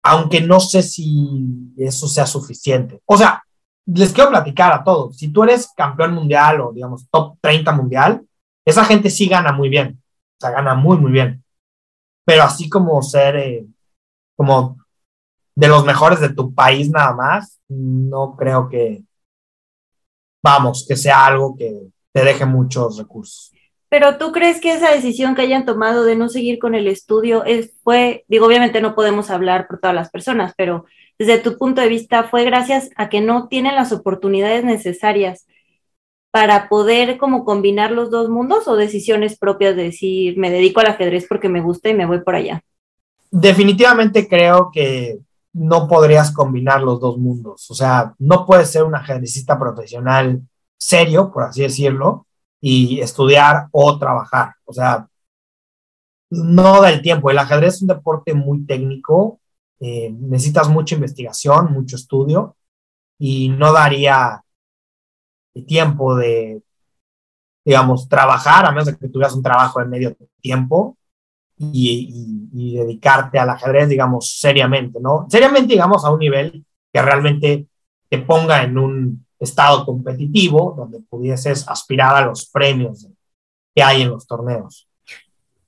aunque 0.04 0.42
no 0.42 0.60
sé 0.60 0.84
si 0.84 1.74
eso 1.78 2.08
sea 2.08 2.26
suficiente. 2.26 3.02
O 3.06 3.18
sea, 3.18 3.44
les 3.86 4.12
quiero 4.12 4.32
platicar 4.32 4.74
a 4.74 4.84
todos, 4.84 5.18
si 5.18 5.30
tú 5.30 5.44
eres 5.44 5.72
campeón 5.76 6.14
mundial 6.14 6.62
o 6.62 6.74
digamos 6.74 7.08
top 7.10 7.38
30 7.42 7.72
mundial, 7.72 8.26
esa 8.66 8.84
gente 8.84 9.10
sí 9.10 9.28
gana 9.28 9.52
muy 9.52 9.70
bien 9.70 10.02
o 10.38 10.42
sea, 10.42 10.52
gana 10.52 10.76
muy, 10.76 10.98
muy 10.98 11.12
bien. 11.12 11.44
Pero 12.26 12.44
así 12.44 12.70
como 12.70 13.02
ser 13.02 13.36
eh, 13.36 13.66
como 14.36 14.78
de 15.56 15.68
los 15.68 15.86
mejores 15.86 16.20
de 16.20 16.34
tu 16.34 16.54
país 16.54 16.90
nada 16.90 17.14
más, 17.14 17.62
no 17.70 18.36
creo 18.36 18.68
que, 18.68 19.04
vamos, 20.44 20.86
que 20.88 20.96
sea 20.96 21.26
algo 21.26 21.56
que 21.56 21.88
te 22.12 22.24
deje 22.24 22.46
muchos 22.46 22.98
recursos. 22.98 23.52
Pero 23.90 24.18
tú 24.18 24.32
crees 24.32 24.60
que 24.60 24.74
esa 24.74 24.92
decisión 24.92 25.36
que 25.36 25.44
hayan 25.44 25.66
tomado 25.66 26.04
de 26.04 26.16
no 26.16 26.28
seguir 26.28 26.60
con 26.60 26.76
el 26.76 26.88
estudio 26.88 27.46
es, 27.46 27.72
fue, 27.84 28.26
digo, 28.28 28.46
obviamente 28.46 28.82
no 28.82 28.96
podemos 28.96 29.30
hablar 29.30 29.68
por 29.68 29.80
todas 29.80 29.96
las 29.96 30.10
personas, 30.10 30.54
pero 30.58 30.86
desde 31.18 31.38
tu 31.38 31.58
punto 31.58 31.82
de 31.82 31.88
vista 31.88 32.24
fue 32.26 32.44
gracias 32.44 32.90
a 32.98 33.08
que 33.08 33.22
no 33.22 33.48
tienen 33.48 33.76
las 33.76 33.94
oportunidades 33.94 34.66
necesarias 34.66 35.48
para 36.36 36.68
poder 36.68 37.18
como 37.18 37.46
combinar 37.46 37.92
los 37.92 38.12
dos 38.12 38.28
mundos 38.28 38.68
o 38.68 38.76
decisiones 38.76 39.38
propias 39.38 39.74
de 39.78 39.84
decir, 39.84 40.38
me 40.38 40.52
dedico 40.52 40.82
al 40.82 40.88
ajedrez 40.88 41.28
porque 41.30 41.48
me 41.48 41.62
gusta 41.62 41.88
y 41.88 41.94
me 41.94 42.06
voy 42.06 42.20
por 42.20 42.36
allá? 42.36 42.62
Definitivamente 43.32 44.28
creo 44.28 44.70
que 44.70 45.20
no 45.54 45.88
podrías 45.88 46.34
combinar 46.34 46.82
los 46.82 47.00
dos 47.00 47.18
mundos. 47.18 47.72
O 47.72 47.74
sea, 47.74 48.14
no 48.20 48.46
puedes 48.46 48.70
ser 48.70 48.84
un 48.84 48.96
ajedrecista 48.96 49.58
profesional 49.58 50.42
serio, 50.78 51.32
por 51.32 51.44
así 51.44 51.62
decirlo, 51.62 52.28
y 52.60 53.00
estudiar 53.00 53.70
o 53.72 53.98
trabajar. 53.98 54.56
O 54.66 54.74
sea, 54.74 55.08
no 56.32 56.82
da 56.82 56.90
el 56.90 57.02
tiempo. 57.02 57.32
El 57.32 57.40
ajedrez 57.40 57.76
es 57.76 57.82
un 57.84 57.88
deporte 57.88 58.34
muy 58.34 58.66
técnico, 58.66 59.40
eh, 59.80 60.12
necesitas 60.12 60.68
mucha 60.68 60.96
investigación, 60.96 61.72
mucho 61.72 61.96
estudio, 61.96 62.58
y 63.18 63.48
no 63.48 63.72
daría 63.72 64.42
tiempo 65.64 66.16
de, 66.16 66.62
digamos, 67.64 68.08
trabajar, 68.10 68.66
a 68.66 68.72
menos 68.72 68.88
de 68.88 68.98
que 68.98 69.10
tuvieras 69.10 69.34
un 69.34 69.44
trabajo 69.44 69.80
de 69.80 69.86
medio 69.86 70.16
tiempo 70.42 70.98
y, 71.58 72.50
y, 72.54 72.76
dedicarte 72.76 73.40
al 73.40 73.50
ajedrez, 73.50 73.88
digamos, 73.88 74.38
seriamente, 74.40 75.00
¿no? 75.00 75.26
Seriamente, 75.30 75.74
digamos, 75.74 76.04
a 76.04 76.12
un 76.12 76.20
nivel 76.20 76.66
que 76.92 77.02
realmente 77.02 77.68
te 78.10 78.18
ponga 78.20 78.64
en 78.64 78.78
un 78.78 79.26
estado 79.40 79.86
competitivo 79.86 80.74
donde 80.78 81.00
pudieses 81.00 81.68
aspirar 81.68 82.16
a 82.16 82.26
los 82.26 82.46
premios 82.48 83.08
que 83.74 83.84
hay 83.84 84.02
en 84.02 84.10
los 84.10 84.26
torneos. 84.28 84.88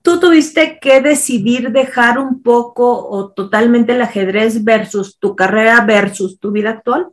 ¿Tú 0.01 0.19
tuviste 0.21 0.79
que 0.79 1.01
decidir 1.01 1.71
dejar 1.71 2.17
un 2.17 2.41
poco 2.41 3.09
o 3.09 3.29
totalmente 3.31 3.91
el 3.93 4.01
ajedrez 4.01 4.63
versus 4.63 5.17
tu 5.19 5.35
carrera 5.35 5.81
versus 5.81 6.39
tu 6.39 6.51
vida 6.51 6.69
actual? 6.69 7.09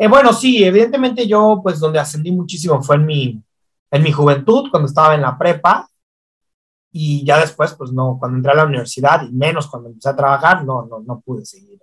Eh, 0.00 0.08
bueno, 0.08 0.32
sí, 0.32 0.64
evidentemente 0.64 1.28
yo, 1.28 1.60
pues 1.62 1.78
donde 1.78 1.98
ascendí 1.98 2.32
muchísimo 2.32 2.82
fue 2.82 2.96
en 2.96 3.04
mi, 3.04 3.42
en 3.90 4.02
mi 4.02 4.10
juventud, 4.10 4.70
cuando 4.70 4.88
estaba 4.88 5.14
en 5.14 5.20
la 5.20 5.36
prepa, 5.36 5.90
y 6.90 7.22
ya 7.22 7.38
después, 7.38 7.74
pues 7.74 7.92
no, 7.92 8.16
cuando 8.18 8.38
entré 8.38 8.52
a 8.52 8.54
la 8.54 8.64
universidad 8.64 9.22
y 9.28 9.30
menos 9.30 9.66
cuando 9.66 9.90
empecé 9.90 10.08
a 10.08 10.16
trabajar, 10.16 10.64
no, 10.64 10.86
no, 10.86 11.00
no 11.00 11.20
pude 11.20 11.44
seguir 11.44 11.78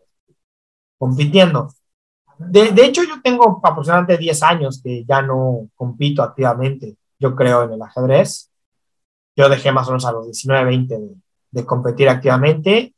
compitiendo. 0.98 1.72
De, 2.40 2.72
de, 2.72 2.86
hecho, 2.86 3.04
yo 3.04 3.22
tengo 3.24 3.62
aproximadamente 3.64 4.18
10 4.18 4.42
años 4.42 4.82
que 4.84 5.06
ya 5.06 5.22
no 5.22 5.70
compito 5.76 6.24
activamente, 6.24 6.98
yo 7.20 7.36
creo, 7.36 7.66
en 7.66 7.74
el 7.74 7.82
ajedrez. 7.84 8.50
Yo 9.36 9.48
dejé 9.48 9.72
más 9.72 9.88
o 9.90 9.92
menos 9.92 10.06
a 10.06 10.12
los 10.14 10.26
19, 10.26 10.66
20 10.66 11.00
de, 11.00 11.16
de 11.52 11.66
competir 11.68 12.10
activamente 12.10 12.96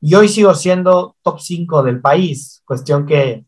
y 0.00 0.14
hoy 0.14 0.28
sigo 0.28 0.54
siendo 0.54 1.16
top 1.22 1.40
5 1.40 1.82
del 1.82 2.00
país, 2.00 2.62
cuestión 2.64 3.04
que 3.04 3.44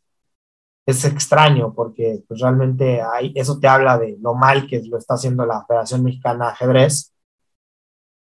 es 0.86 1.04
extraño 1.04 1.74
porque 1.74 2.22
pues, 2.26 2.40
realmente 2.40 3.02
hay, 3.02 3.32
eso 3.34 3.58
te 3.58 3.66
habla 3.66 3.98
de 3.98 4.16
lo 4.20 4.34
mal 4.34 4.66
que 4.68 4.80
lo 4.84 4.98
está 4.98 5.14
haciendo 5.14 5.44
la 5.44 5.64
Federación 5.66 6.04
Mexicana 6.04 6.46
de 6.46 6.50
Ajedrez. 6.52 7.12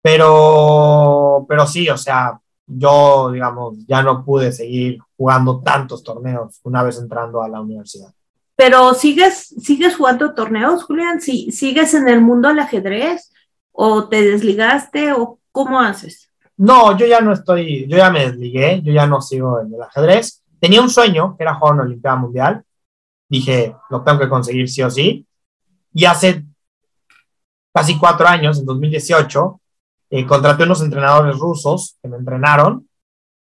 Pero, 0.03 1.45
pero 1.49 1.65
sí, 1.65 1.89
o 1.89 1.97
sea, 1.97 2.39
yo, 2.67 3.31
digamos, 3.31 3.85
ya 3.87 4.03
no 4.03 4.23
pude 4.23 4.51
seguir 4.51 4.99
jugando 5.17 5.61
tantos 5.61 6.03
torneos 6.03 6.59
una 6.63 6.83
vez 6.83 6.97
entrando 6.99 7.41
a 7.41 7.49
la 7.49 7.61
universidad. 7.61 8.13
Pero 8.55 8.93
sigues, 8.93 9.47
sigues 9.59 9.95
jugando 9.95 10.33
torneos, 10.35 10.83
Julián, 10.83 11.19
¿Sí, 11.19 11.51
¿sigues 11.51 11.93
en 11.95 12.07
el 12.07 12.21
mundo 12.21 12.49
del 12.49 12.59
ajedrez 12.59 13.31
o 13.71 14.07
te 14.07 14.21
desligaste 14.21 15.13
o 15.13 15.39
cómo 15.51 15.79
haces? 15.79 16.29
No, 16.57 16.95
yo 16.95 17.07
ya 17.07 17.21
no 17.21 17.33
estoy, 17.33 17.87
yo 17.87 17.97
ya 17.97 18.11
me 18.11 18.27
desligué, 18.27 18.81
yo 18.83 18.93
ya 18.93 19.07
no 19.07 19.19
sigo 19.19 19.59
en 19.61 19.73
el 19.73 19.81
ajedrez. 19.81 20.40
Tenía 20.61 20.79
un 20.79 20.91
sueño, 20.91 21.35
era 21.39 21.55
jugar 21.55 21.73
una 21.73 21.83
Olimpiada 21.83 22.17
Mundial. 22.17 22.63
Dije, 23.27 23.75
lo 23.89 24.03
tengo 24.03 24.19
que 24.19 24.29
conseguir 24.29 24.69
sí 24.69 24.83
o 24.83 24.91
sí. 24.91 25.25
Y 25.91 26.05
hace 26.05 26.45
casi 27.73 27.97
cuatro 27.97 28.27
años, 28.27 28.59
en 28.59 28.65
2018, 28.65 29.59
eh, 30.11 30.25
contraté 30.27 30.63
unos 30.63 30.81
entrenadores 30.81 31.35
rusos 31.39 31.97
que 31.99 32.07
me 32.07 32.17
entrenaron 32.17 32.87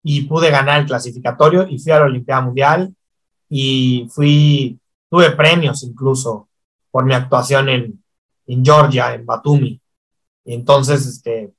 y 0.03 0.23
pude 0.23 0.51
ganar 0.51 0.81
el 0.81 0.87
clasificatorio 0.87 1.69
y 1.69 1.79
fui 1.79 1.93
a 1.93 1.99
la 1.99 2.07
Olimpiada 2.07 2.41
Mundial 2.41 2.95
y 3.51 4.09
fui, 4.11 4.81
tuve 5.11 5.33
premios 5.33 5.83
incluso 5.83 6.49
por 6.91 7.05
mi 7.05 7.13
actuación 7.13 7.69
en, 7.69 8.03
en 8.47 8.65
Georgia, 8.65 9.15
en 9.15 9.27
Batumi. 9.27 9.79
entonces, 10.47 11.07
este, 11.07 11.53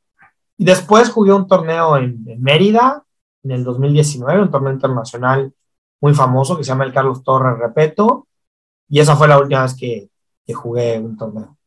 y 0.58 0.66
después 0.66 1.12
jugué 1.12 1.32
un 1.32 1.48
torneo 1.48 1.96
en, 1.98 2.24
en, 2.28 2.42
Mérida 2.42 3.04
en 3.44 3.52
el 3.52 3.64
2019, 3.64 4.42
un 4.42 4.52
torneo 4.52 4.74
internacional 4.74 5.54
muy 6.02 6.14
famoso 6.14 6.58
que 6.58 6.64
se 6.64 6.70
llama 6.70 6.86
el 6.86 6.94
Carlos 6.94 7.24
Torres 7.24 7.58
Repeto, 7.60 8.28
y 8.90 9.00
esa 9.00 9.16
fue 9.16 9.28
la 9.28 9.40
última 9.40 9.64
vez 9.64 9.76
que, 9.76 10.10
que 10.46 10.54
jugué 10.54 11.00
un 11.00 11.18
torneo. 11.18 11.58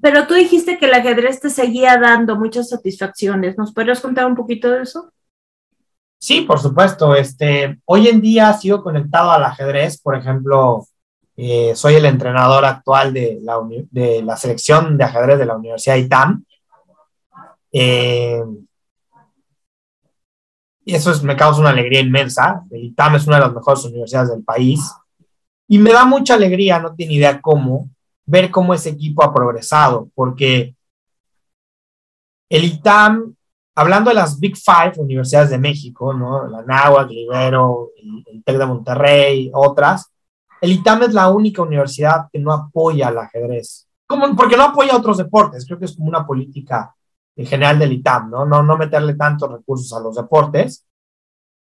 Pero 0.00 0.26
tú 0.26 0.34
dijiste 0.34 0.78
que 0.78 0.86
el 0.86 0.94
ajedrez 0.94 1.40
te 1.40 1.50
seguía 1.50 1.98
dando 1.98 2.36
muchas 2.36 2.70
satisfacciones. 2.70 3.56
¿Nos 3.56 3.72
podrías 3.72 4.00
contar 4.00 4.26
un 4.26 4.34
poquito 4.34 4.70
de 4.70 4.82
eso? 4.82 5.12
Sí, 6.18 6.40
por 6.40 6.58
supuesto. 6.58 7.14
Este, 7.14 7.78
hoy 7.84 8.08
en 8.08 8.20
día 8.20 8.52
sigo 8.54 8.82
conectado 8.82 9.30
al 9.30 9.44
ajedrez. 9.44 10.00
Por 10.00 10.16
ejemplo, 10.16 10.86
eh, 11.36 11.72
soy 11.76 11.94
el 11.94 12.06
entrenador 12.06 12.64
actual 12.64 13.12
de 13.12 13.38
la, 13.42 13.60
de 13.90 14.22
la, 14.22 14.36
selección 14.36 14.96
de 14.96 15.04
ajedrez 15.04 15.38
de 15.38 15.46
la 15.46 15.56
Universidad 15.56 15.96
ITAM. 15.96 16.44
Eh, 17.70 18.42
y 20.84 20.94
eso 20.94 21.10
es, 21.10 21.22
me 21.22 21.36
causa 21.36 21.60
una 21.60 21.70
alegría 21.70 22.00
inmensa. 22.00 22.64
El 22.70 22.84
ITAM 22.84 23.16
es 23.16 23.26
una 23.26 23.36
de 23.36 23.42
las 23.42 23.54
mejores 23.54 23.84
universidades 23.84 24.30
del 24.30 24.42
país. 24.42 24.80
Y 25.68 25.78
me 25.78 25.92
da 25.92 26.04
mucha 26.04 26.34
alegría, 26.34 26.80
no 26.80 26.94
tiene 26.94 27.14
idea 27.14 27.40
cómo, 27.40 27.90
ver 28.26 28.50
cómo 28.50 28.74
ese 28.74 28.90
equipo 28.90 29.22
ha 29.22 29.32
progresado, 29.32 30.10
porque 30.14 30.74
el 32.50 32.64
ITAM, 32.64 33.34
hablando 33.74 34.10
de 34.10 34.14
las 34.14 34.38
Big 34.38 34.56
Five 34.56 34.94
universidades 34.98 35.50
de 35.50 35.58
México, 35.58 36.12
¿no? 36.12 36.46
La 36.48 36.62
NAHUAC, 36.62 37.08
Libero, 37.10 37.90
el, 37.96 38.24
el 38.26 38.44
TEC 38.44 38.58
de 38.58 38.66
Monterrey, 38.66 39.50
otras, 39.54 40.12
el 40.60 40.72
ITAM 40.72 41.04
es 41.04 41.14
la 41.14 41.30
única 41.30 41.62
universidad 41.62 42.28
que 42.30 42.38
no 42.38 42.52
apoya 42.52 43.08
al 43.08 43.18
ajedrez. 43.18 43.88
Como, 44.06 44.36
porque 44.36 44.56
no 44.56 44.64
apoya 44.64 44.96
otros 44.96 45.18
deportes, 45.18 45.64
creo 45.64 45.78
que 45.78 45.86
es 45.86 45.96
como 45.96 46.08
una 46.08 46.26
política 46.26 46.94
en 47.36 47.46
general 47.46 47.78
del 47.78 47.92
ITAM, 47.92 48.30
¿no? 48.30 48.44
No, 48.44 48.62
no 48.62 48.76
meterle 48.76 49.14
tantos 49.14 49.50
recursos 49.50 49.92
a 49.92 50.00
los 50.00 50.16
deportes. 50.16 50.86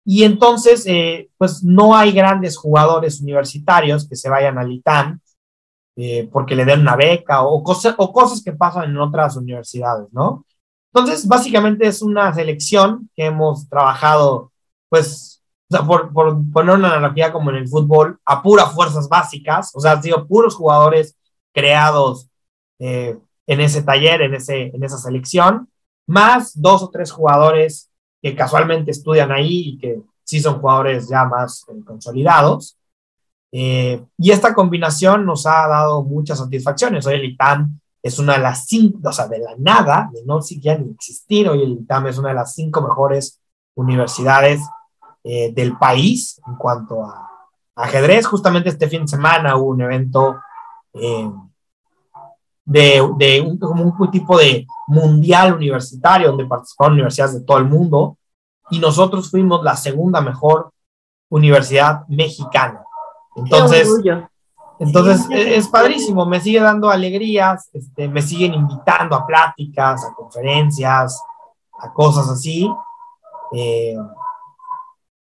Y 0.04 0.24
entonces, 0.24 0.84
eh, 0.86 1.30
pues 1.36 1.62
no 1.62 1.96
hay 1.96 2.12
grandes 2.12 2.56
jugadores 2.56 3.20
universitarios 3.20 4.08
que 4.08 4.16
se 4.16 4.28
vayan 4.28 4.58
al 4.58 4.72
ITAM 4.72 5.20
eh, 5.96 6.28
porque 6.32 6.54
le 6.54 6.64
den 6.64 6.80
una 6.80 6.96
beca 6.96 7.42
o, 7.42 7.62
cosas, 7.62 7.94
o 7.98 8.12
cosas 8.12 8.42
que 8.42 8.52
pasan 8.52 8.90
en 8.90 8.98
otras 8.98 9.36
universidades, 9.36 10.08
¿no? 10.12 10.46
Entonces, 10.92 11.26
básicamente 11.28 11.86
es 11.86 12.00
una 12.00 12.32
selección 12.32 13.10
que 13.14 13.26
hemos 13.26 13.68
trabajado, 13.68 14.52
pues, 14.88 15.42
o 15.70 15.76
sea, 15.76 15.86
por, 15.86 16.12
por, 16.12 16.38
poner 16.52 16.76
una 16.76 16.88
analogía 16.94 17.32
como 17.32 17.50
en 17.50 17.56
el 17.56 17.68
fútbol, 17.68 18.18
a 18.24 18.42
puras 18.42 18.72
fuerzas 18.72 19.08
básicas, 19.08 19.72
o 19.74 19.80
sea, 19.80 19.92
han 19.92 20.02
sido 20.02 20.26
puros 20.26 20.54
jugadores 20.54 21.16
creados 21.52 22.28
eh, 22.78 23.18
en 23.50 23.60
ese 23.60 23.82
taller, 23.82 24.22
en, 24.22 24.34
ese, 24.34 24.70
en 24.72 24.84
esa 24.84 24.96
selección, 24.96 25.68
más 26.06 26.52
dos 26.54 26.84
o 26.84 26.88
tres 26.88 27.10
jugadores 27.10 27.90
que 28.22 28.36
casualmente 28.36 28.92
estudian 28.92 29.32
ahí 29.32 29.70
y 29.70 29.78
que 29.78 30.00
sí 30.22 30.38
son 30.38 30.60
jugadores 30.60 31.08
ya 31.08 31.24
más 31.24 31.66
eh, 31.68 31.84
consolidados. 31.84 32.78
Eh, 33.50 34.04
y 34.16 34.30
esta 34.30 34.54
combinación 34.54 35.26
nos 35.26 35.46
ha 35.46 35.66
dado 35.66 36.04
muchas 36.04 36.38
satisfacciones. 36.38 37.04
Hoy 37.06 37.14
el 37.14 37.24
ITAM 37.24 37.80
es 38.00 38.20
una 38.20 38.34
de 38.34 38.38
las 38.38 38.66
cinco, 38.66 39.00
o 39.08 39.12
sea, 39.12 39.26
de 39.26 39.40
la 39.40 39.56
nada, 39.58 40.08
de 40.12 40.24
no 40.24 40.40
siquiera 40.42 40.78
ni 40.78 40.92
existir, 40.92 41.48
hoy 41.48 41.64
el 41.64 41.72
ITAM 41.72 42.06
es 42.06 42.18
una 42.18 42.28
de 42.28 42.36
las 42.36 42.54
cinco 42.54 42.80
mejores 42.82 43.40
universidades 43.74 44.60
eh, 45.24 45.52
del 45.52 45.76
país 45.76 46.40
en 46.46 46.54
cuanto 46.54 47.02
a, 47.04 47.28
ajedrez. 47.74 48.26
Justamente 48.26 48.68
este 48.68 48.88
fin 48.88 49.02
de 49.02 49.08
semana 49.08 49.56
hubo 49.56 49.70
un 49.70 49.80
evento 49.80 50.36
de, 52.64 53.08
de 53.16 53.40
un, 53.40 53.58
como 53.58 53.82
un 53.82 54.10
tipo 54.10 54.38
de 54.38 54.66
mundial 54.86 55.54
universitario 55.54 56.28
donde 56.28 56.46
participaron 56.46 56.94
universidades 56.94 57.34
de 57.34 57.44
todo 57.44 57.58
el 57.58 57.64
mundo 57.64 58.16
y 58.70 58.78
nosotros 58.78 59.30
fuimos 59.30 59.62
la 59.64 59.76
segunda 59.76 60.20
mejor 60.20 60.72
universidad 61.28 62.06
mexicana. 62.08 62.84
Entonces, 63.36 63.88
entonces 64.78 65.26
es, 65.30 65.68
padrísimo, 65.68 66.24
me 66.24 66.40
sigue 66.40 66.60
dando 66.60 66.88
alegrías, 66.88 67.68
este, 67.72 68.08
me 68.08 68.22
siguen 68.22 68.54
invitando 68.54 69.14
a 69.14 69.26
pláticas, 69.26 70.04
a 70.04 70.14
conferencias, 70.14 71.22
a 71.78 71.92
cosas 71.92 72.28
así. 72.28 72.70
Eh, 73.52 73.96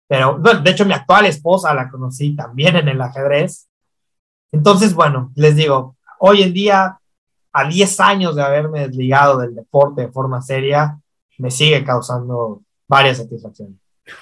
pero, 0.07 0.39
de 0.39 0.71
hecho, 0.71 0.85
mi 0.85 0.93
actual 0.93 1.27
esposa 1.27 1.75
la 1.75 1.91
conocí 1.91 2.35
también 2.37 2.77
en 2.77 2.89
el 2.89 3.01
ajedrez. 3.01 3.69
Entonces, 4.53 4.95
bueno, 4.95 5.33
les 5.35 5.57
digo, 5.57 5.97
hoy 6.19 6.43
en 6.43 6.53
día, 6.53 7.00
a 7.53 7.69
10 7.69 8.01
años 8.01 8.37
de 8.37 8.43
haberme 8.43 8.87
desligado 8.87 9.39
del 9.39 9.55
deporte 9.55 10.03
de 10.03 10.13
forma 10.13 10.41
seria, 10.41 10.99
me 11.39 11.51
sigue 11.51 11.85
causando 11.85 12.63
varias 12.87 13.19
satisfacciones. 13.19 13.77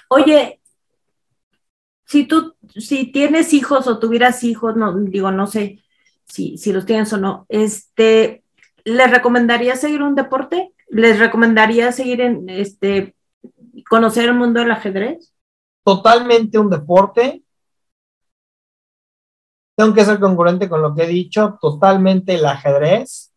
Oye, 0.09 0.61
si 2.07 2.25
tú, 2.25 2.55
si 2.69 3.13
tienes 3.13 3.53
hijos 3.53 3.87
o 3.87 3.99
tuvieras 3.99 4.43
hijos, 4.45 4.77
no, 4.77 4.95
digo, 4.95 5.31
no 5.31 5.47
sé 5.47 5.83
si, 6.27 6.57
si 6.57 6.73
los 6.73 6.87
tienes 6.87 7.13
o 7.13 7.19
no, 7.19 7.47
este, 7.49 8.43
¿les 8.85 9.11
recomendaría 9.11 9.77
seguir 9.77 10.03
un 10.03 10.15
deporte? 10.15 10.73
¿Les 10.89 11.19
recomendaría 11.19 11.93
seguir 11.93 12.21
en, 12.21 12.49
este, 12.49 13.15
conocer 13.89 14.29
el 14.29 14.35
mundo 14.35 14.61
del 14.61 14.71
ajedrez? 14.71 15.35
Totalmente 15.85 16.59
un 16.59 16.71
deporte. 16.71 17.43
Tengo 19.79 19.95
que 19.95 20.05
ser 20.05 20.19
congruente 20.19 20.69
con 20.69 20.83
lo 20.83 20.93
que 20.93 21.05
he 21.05 21.07
dicho, 21.07 21.57
totalmente 21.61 22.35
el 22.35 22.45
ajedrez. 22.45 23.33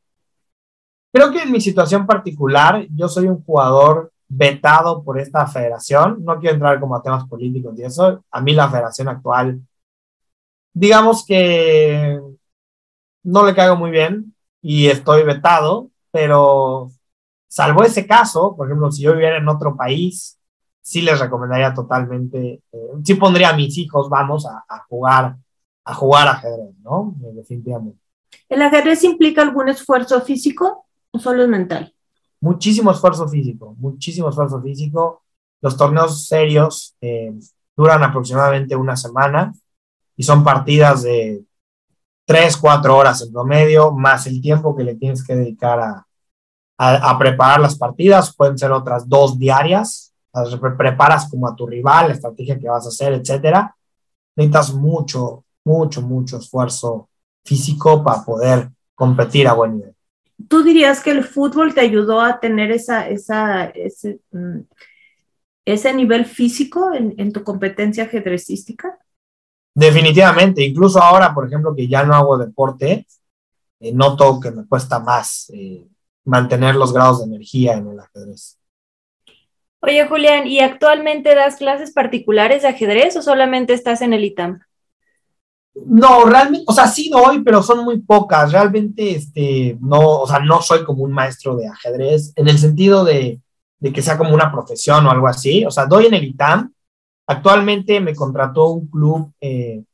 Creo 1.14 1.32
que 1.32 1.44
en 1.44 1.52
mi 1.52 1.62
situación 1.62 2.08
particular, 2.08 2.88
yo 2.96 3.08
soy 3.08 3.28
un 3.28 3.44
jugador 3.44 4.12
vetado 4.28 5.04
por 5.04 5.20
esta 5.20 5.46
federación. 5.46 6.26
No 6.26 6.40
quiero 6.40 6.56
entrar 6.56 6.80
como 6.80 6.96
a 6.96 7.04
temas 7.04 7.28
políticos 7.28 7.78
y 7.78 7.84
eso. 7.84 8.24
A 8.32 8.42
mí 8.42 8.54
la 8.54 8.68
federación 8.72 9.10
actual, 9.10 9.62
digamos 10.74 11.24
que 11.28 12.20
no 13.22 13.46
le 13.46 13.54
caigo 13.54 13.76
muy 13.76 13.92
bien 13.92 14.34
y 14.64 14.88
estoy 14.88 15.22
vetado, 15.22 15.92
pero 16.10 16.90
salvo 17.48 17.84
ese 17.84 18.08
caso, 18.08 18.56
por 18.58 18.66
ejemplo, 18.66 18.92
si 18.92 19.04
yo 19.04 19.14
viviera 19.14 19.38
en 19.38 19.48
otro 19.48 19.78
país, 19.78 20.40
sí 20.82 21.04
les 21.04 21.20
recomendaría 21.20 21.72
totalmente, 21.76 22.64
eh, 22.72 22.90
sí 23.04 23.14
pondría 23.14 23.50
a 23.50 23.56
mis 23.56 23.78
hijos, 23.78 24.10
vamos, 24.10 24.48
a, 24.48 24.66
a 24.68 24.80
jugar, 24.90 25.36
a 25.92 25.96
jugar 25.96 26.28
ajedrez, 26.28 26.76
¿no? 26.84 27.14
Definitivamente. 27.34 28.00
¿El 28.48 28.62
ajedrez 28.62 29.04
implica 29.04 29.42
algún 29.42 29.70
esfuerzo 29.70 30.22
físico 30.22 30.86
o 31.12 31.20
solo 31.20 31.44
es 31.44 31.50
mental? 31.50 31.94
muchísimo 32.42 32.92
esfuerzo 32.92 33.28
físico, 33.30 33.76
muchísimo 33.80 34.30
esfuerzo 34.30 34.62
físico. 34.62 35.24
Los 35.62 35.78
torneos 35.78 36.26
serios 36.28 36.96
eh, 37.00 37.34
duran 37.78 38.04
aproximadamente 38.04 38.76
una 38.76 38.98
semana 38.98 39.54
y 40.18 40.24
son 40.24 40.44
partidas 40.44 41.04
de 41.04 41.44
tres, 42.26 42.58
cuatro 42.58 42.98
horas 42.98 43.22
en 43.22 43.32
promedio, 43.32 43.92
más 43.92 44.28
el 44.28 44.42
tiempo 44.42 44.76
que 44.76 44.84
le 44.84 44.96
tienes 44.96 45.26
que 45.26 45.36
dedicar 45.36 45.80
a, 45.80 46.06
a, 46.78 47.18
preparar 47.20 47.60
las 47.60 47.78
partidas, 47.78 48.36
pueden 48.36 48.58
ser 48.58 48.72
otras 48.72 49.08
dos 49.08 49.38
diarias, 49.38 50.14
las 50.34 50.56
preparas 50.56 51.30
como 51.30 51.48
a 51.48 51.56
tu 51.56 51.68
rival, 51.68 52.08
la 52.08 52.14
estrategia 52.14 52.58
que 52.58 52.70
vas 52.70 52.86
a 52.86 52.90
hacer, 52.90 53.14
etcétera. 53.14 53.76
Necesitas 54.36 54.74
mucho, 54.74 55.44
mucho, 55.64 56.02
mucho 56.02 56.38
esfuerzo 56.38 57.10
físico 57.44 58.04
para 58.04 58.24
poder 58.24 58.70
competir 58.96 59.48
a 59.48 59.54
buen 59.54 59.78
nivel. 59.78 59.96
¿Tú 60.48 60.64
dirías 60.64 61.02
que 61.02 61.12
el 61.12 61.24
fútbol 61.24 61.74
te 61.74 61.82
ayudó 61.82 62.22
a 62.22 62.40
tener 62.40 62.72
esa, 62.72 63.08
esa, 63.08 63.66
ese, 63.66 64.20
mm, 64.32 64.60
ese 65.66 65.94
nivel 65.94 66.26
físico 66.26 66.94
en, 66.94 67.14
en 67.18 67.32
tu 67.32 67.44
competencia 67.44 68.06
ajedrecística? 68.06 68.98
Definitivamente, 69.74 70.64
incluso 70.64 71.02
ahora, 71.02 71.34
por 71.34 71.48
ejemplo, 71.48 71.74
que 71.76 71.88
ya 71.88 72.04
no 72.04 72.14
hago 72.14 72.38
deporte, 72.38 73.06
eh, 73.80 73.92
noto 73.94 74.40
que 74.40 74.52
me 74.52 74.68
cuesta 74.68 75.00
más 75.00 75.50
eh, 75.54 75.88
mantener 76.26 76.76
los 76.76 76.94
grados 76.94 77.20
de 77.20 77.26
energía 77.26 77.74
en 77.74 77.88
el 77.88 78.00
ajedrez. 78.00 78.58
Oye, 79.80 80.06
Julián, 80.08 80.46
¿y 80.46 80.60
actualmente 80.60 81.34
das 81.34 81.56
clases 81.56 81.92
particulares 81.92 82.62
de 82.62 82.68
ajedrez 82.68 83.16
o 83.16 83.22
solamente 83.22 83.74
estás 83.74 84.02
en 84.02 84.14
el 84.14 84.24
ITAM? 84.26 84.62
No, 85.74 86.26
realmente, 86.26 86.66
o 86.68 86.74
sea, 86.74 86.88
sí 86.88 87.10
doy, 87.10 87.42
pero 87.44 87.64
son 87.64 87.84
muy 87.86 88.00
pocas. 88.02 88.52
Realmente, 88.52 89.16
este, 89.16 89.78
no, 89.80 90.22
o 90.22 90.28
sea, 90.28 90.40
no 90.40 90.62
soy 90.62 90.84
como 90.84 91.04
un 91.04 91.12
maestro 91.12 91.56
de 91.56 91.68
ajedrez 91.68 92.34
en 92.36 92.48
el 92.48 92.60
sentido 92.60 93.04
de, 93.06 93.40
de 93.80 93.94
que 93.94 94.02
sea 94.02 94.18
como 94.18 94.34
una 94.34 94.52
profesión 94.52 95.06
o 95.06 95.12
algo 95.12 95.28
así. 95.28 95.66
O 95.66 95.72
sea, 95.72 95.86
doy 95.86 96.08
en 96.08 96.14
el 96.14 96.26
ITAM, 96.26 96.74
Actualmente 97.32 98.02
me 98.02 98.14
contrató 98.14 98.72
un 98.72 98.88
club 98.88 99.32
eh, 99.40 99.86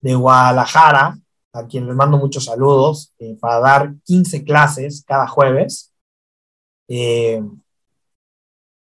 de 0.00 0.14
Guadalajara, 0.14 1.18
a 1.52 1.66
quien 1.66 1.86
les 1.86 1.94
mando 1.94 2.16
muchos 2.16 2.46
saludos, 2.46 3.12
eh, 3.18 3.36
para 3.38 3.60
dar 3.60 3.94
15 4.04 4.42
clases 4.42 5.04
cada 5.06 5.26
jueves. 5.26 5.92
Eh, 6.88 7.42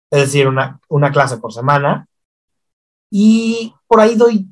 es 0.09 0.19
decir, 0.21 0.47
una, 0.47 0.79
una, 0.87 1.11
clase 1.11 1.35
por 1.35 1.51
semana. 1.51 2.07
Y 3.11 3.73
por 3.87 3.99
ahí 3.99 4.15
doy 4.15 4.47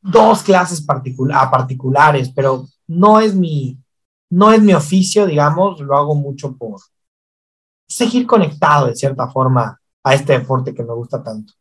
dos 0.00 0.42
clases 0.42 0.84
a 0.88 1.50
particulares, 1.50 2.30
pero 2.34 2.66
no 2.86 3.20
es 3.20 3.34
mi, 3.34 3.78
no 4.30 4.52
es 4.52 4.62
mi 4.62 4.74
oficio, 4.74 5.26
digamos, 5.26 5.80
lo 5.80 5.96
hago 5.96 6.14
mucho 6.14 6.56
por 6.56 6.80
seguir 7.86 8.26
conectado 8.26 8.86
de 8.86 8.94
cierta 8.94 9.28
forma 9.28 9.80
a 10.02 10.14
este 10.14 10.34
deporte 10.34 10.74
que 10.74 10.82
me 10.82 10.94
gusta 10.94 11.22
tanto. 11.22 11.52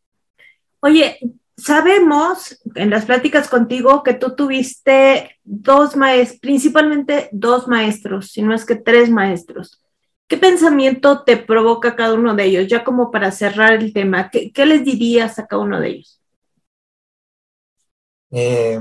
Oye, 0.79 1.17
sabemos 1.55 2.59
en 2.75 2.89
las 2.89 3.05
pláticas 3.05 3.49
contigo 3.49 4.03
que 4.03 4.13
tú 4.13 4.35
tuviste 4.35 5.37
dos 5.43 5.95
maestros, 5.95 6.39
principalmente 6.39 7.29
dos 7.31 7.67
maestros, 7.67 8.31
si 8.31 8.41
no 8.41 8.53
es 8.53 8.65
que 8.65 8.75
tres 8.75 9.09
maestros. 9.09 9.81
¿Qué 10.27 10.37
pensamiento 10.37 11.23
te 11.23 11.37
provoca 11.37 11.95
cada 11.95 12.13
uno 12.13 12.35
de 12.35 12.43
ellos? 12.45 12.67
Ya 12.67 12.83
como 12.83 13.11
para 13.11 13.31
cerrar 13.31 13.73
el 13.73 13.93
tema, 13.93 14.29
¿qué, 14.29 14.65
les 14.65 14.83
dirías 14.83 15.39
a 15.39 15.47
cada 15.47 15.61
uno 15.61 15.79
de 15.79 15.89
ellos? 15.89 16.21
Eh, 18.31 18.79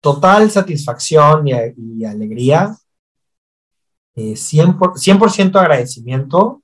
total 0.00 0.50
satisfacción 0.50 1.48
y, 1.48 2.04
alegría, 2.04 2.76
100%, 4.14 4.92
eh, 4.94 5.28
100 5.28 5.56
agradecimiento, 5.56 6.62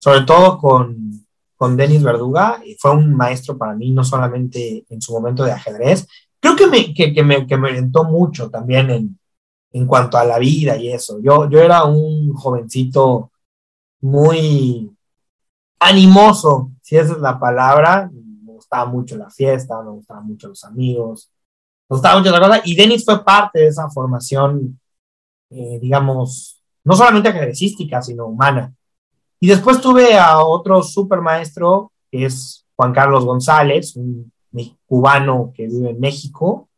sobre 0.00 0.22
todo 0.22 0.58
con, 0.58 1.26
con 1.56 1.76
Denis 1.76 2.02
Verduga 2.02 2.60
y 2.64 2.74
fue 2.76 2.92
un 2.92 3.14
maestro 3.14 3.58
para 3.58 3.74
mí, 3.74 3.90
no 3.90 4.04
solamente 4.04 4.84
en 4.88 5.00
su 5.00 5.12
momento 5.12 5.44
de 5.44 5.52
ajedrez, 5.52 6.06
creo 6.40 6.56
que 6.56 6.66
me, 6.66 6.94
que, 6.94 7.12
que 7.12 7.22
me, 7.22 7.46
que 7.46 7.56
me 7.56 7.68
orientó 7.68 8.04
mucho 8.04 8.48
también 8.48 8.90
en, 8.90 9.18
en 9.72 9.86
cuanto 9.86 10.18
a 10.18 10.24
la 10.24 10.38
vida 10.38 10.76
y 10.76 10.92
eso. 10.92 11.20
Yo, 11.20 11.48
yo 11.50 11.60
era 11.60 11.84
un 11.84 12.32
jovencito 12.32 13.30
muy 14.00 14.90
animoso, 15.80 16.72
si 16.82 16.96
esa 16.96 17.12
es 17.12 17.18
la 17.18 17.38
palabra. 17.38 18.10
Gustaba 18.68 18.90
mucho 18.90 19.16
la 19.16 19.30
fiesta, 19.30 19.82
me 19.82 19.90
gustaban 19.92 20.26
mucho 20.26 20.48
los 20.48 20.62
amigos, 20.64 21.30
me 21.88 21.94
gustaba 21.94 22.18
mucho 22.18 22.30
la 22.30 22.40
cosa. 22.40 22.60
Y 22.64 22.76
Denis 22.76 23.02
fue 23.02 23.24
parte 23.24 23.60
de 23.60 23.68
esa 23.68 23.88
formación, 23.88 24.78
eh, 25.50 25.78
digamos, 25.80 26.62
no 26.84 26.94
solamente 26.94 27.30
ajedrecística, 27.30 28.02
sino 28.02 28.26
humana. 28.26 28.74
Y 29.40 29.48
después 29.48 29.80
tuve 29.80 30.18
a 30.18 30.40
otro 30.40 30.82
super 30.82 31.22
maestro, 31.22 31.92
que 32.10 32.26
es 32.26 32.66
Juan 32.76 32.92
Carlos 32.92 33.24
González, 33.24 33.96
un 33.96 34.30
cubano 34.86 35.52
que 35.54 35.66
vive 35.66 35.90
en 35.90 36.00
México, 36.00 36.68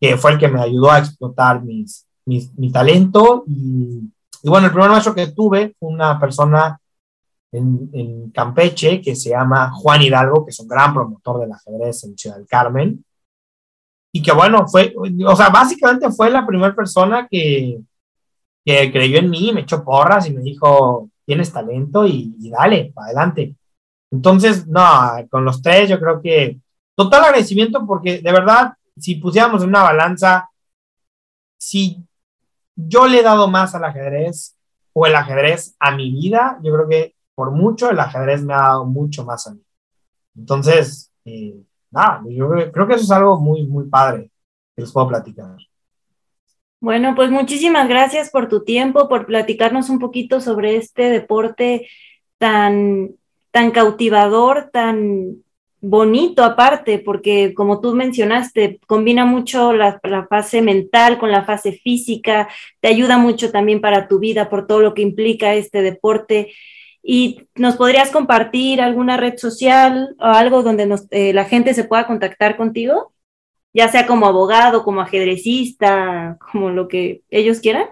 que 0.00 0.16
fue 0.16 0.32
el 0.32 0.38
que 0.38 0.48
me 0.48 0.60
ayudó 0.60 0.90
a 0.90 0.98
explotar 0.98 1.62
mis, 1.62 2.06
mi 2.24 2.72
talento. 2.72 3.44
Y, 3.46 4.10
bueno, 4.44 4.68
el 4.68 4.72
primer 4.72 4.90
maestro 4.90 5.14
que 5.14 5.26
tuve 5.26 5.74
fue 5.78 5.90
una 5.90 6.18
persona 6.18 6.79
en, 7.52 7.90
en, 7.92 8.30
Campeche 8.30 9.00
que 9.00 9.16
se 9.16 9.30
llama 9.30 9.70
Juan 9.72 10.02
Hidalgo, 10.02 10.44
que 10.44 10.50
es 10.50 10.60
un 10.60 10.68
gran 10.68 10.94
promotor 10.94 11.40
del 11.40 11.52
ajedrez 11.52 12.04
en 12.04 12.16
Ciudad 12.16 12.36
del 12.36 12.46
Carmen. 12.46 13.04
Y 14.12 14.22
que 14.22 14.32
bueno, 14.32 14.66
fue, 14.66 14.94
o 14.96 15.36
sea, 15.36 15.50
básicamente 15.50 16.10
fue 16.10 16.30
la 16.30 16.46
primera 16.46 16.74
persona 16.74 17.28
que, 17.28 17.80
que 18.64 18.92
creyó 18.92 19.18
en 19.18 19.30
mí, 19.30 19.52
me 19.52 19.62
echó 19.62 19.84
porras 19.84 20.28
y 20.28 20.32
me 20.32 20.42
dijo, 20.42 21.10
tienes 21.24 21.52
talento 21.52 22.06
y, 22.06 22.34
dale, 22.50 22.92
para 22.94 23.06
adelante. 23.06 23.54
Entonces, 24.10 24.66
no, 24.66 24.82
con 25.30 25.44
los 25.44 25.62
tres 25.62 25.88
yo 25.88 26.00
creo 26.00 26.20
que 26.20 26.58
total 26.96 27.24
agradecimiento 27.24 27.86
porque 27.86 28.18
de 28.20 28.32
verdad, 28.32 28.72
si 28.96 29.14
pusiéramos 29.14 29.62
una 29.62 29.84
balanza, 29.84 30.50
si 31.56 32.04
yo 32.74 33.06
le 33.06 33.20
he 33.20 33.22
dado 33.22 33.48
más 33.48 33.74
al 33.74 33.84
ajedrez 33.84 34.56
o 34.92 35.06
el 35.06 35.14
ajedrez 35.14 35.76
a 35.78 35.92
mi 35.92 36.10
vida, 36.10 36.58
yo 36.62 36.72
creo 36.74 36.88
que 36.88 37.14
por 37.40 37.52
mucho 37.52 37.90
el 37.90 37.98
ajedrez 37.98 38.42
me 38.42 38.52
ha 38.52 38.58
dado 38.58 38.84
mucho 38.84 39.24
más 39.24 39.46
a 39.46 39.54
mí. 39.54 39.62
Entonces, 40.36 41.10
eh, 41.24 41.56
nada, 41.90 42.22
yo 42.28 42.50
creo 42.70 42.86
que 42.86 42.92
eso 42.92 43.04
es 43.04 43.10
algo 43.10 43.40
muy, 43.40 43.66
muy 43.66 43.88
padre 43.88 44.30
que 44.76 44.82
les 44.82 44.92
puedo 44.92 45.08
platicar. 45.08 45.56
Bueno, 46.80 47.14
pues 47.14 47.30
muchísimas 47.30 47.88
gracias 47.88 48.28
por 48.28 48.50
tu 48.50 48.62
tiempo, 48.62 49.08
por 49.08 49.24
platicarnos 49.24 49.88
un 49.88 49.98
poquito 49.98 50.42
sobre 50.42 50.76
este 50.76 51.04
deporte 51.04 51.88
tan, 52.36 53.12
tan 53.52 53.70
cautivador, 53.70 54.68
tan 54.70 55.36
bonito 55.80 56.44
aparte, 56.44 56.98
porque 56.98 57.54
como 57.54 57.80
tú 57.80 57.94
mencionaste, 57.94 58.80
combina 58.86 59.24
mucho 59.24 59.72
la, 59.72 59.98
la, 60.02 60.26
fase 60.26 60.60
mental 60.60 61.18
con 61.18 61.30
la 61.30 61.46
fase 61.46 61.72
física, 61.72 62.50
te 62.80 62.88
ayuda 62.88 63.16
mucho 63.16 63.50
también 63.50 63.80
para 63.80 64.08
tu 64.08 64.18
vida 64.18 64.50
por 64.50 64.66
todo 64.66 64.80
lo 64.80 64.92
que 64.92 65.00
implica 65.00 65.54
este 65.54 65.80
deporte. 65.80 66.52
¿Y 67.02 67.48
nos 67.54 67.76
podrías 67.76 68.10
compartir 68.10 68.80
alguna 68.80 69.16
red 69.16 69.38
social 69.38 70.14
o 70.20 70.24
algo 70.24 70.62
donde 70.62 70.86
nos, 70.86 71.06
eh, 71.10 71.32
la 71.32 71.44
gente 71.44 71.74
se 71.74 71.84
pueda 71.84 72.06
contactar 72.06 72.56
contigo? 72.56 73.12
ya 73.72 73.88
sea 73.88 74.06
como 74.06 74.26
abogado, 74.26 74.82
como 74.82 75.00
ajedrecista, 75.00 76.36
como 76.40 76.70
lo 76.70 76.88
que 76.88 77.22
ellos 77.30 77.60
quieran? 77.60 77.86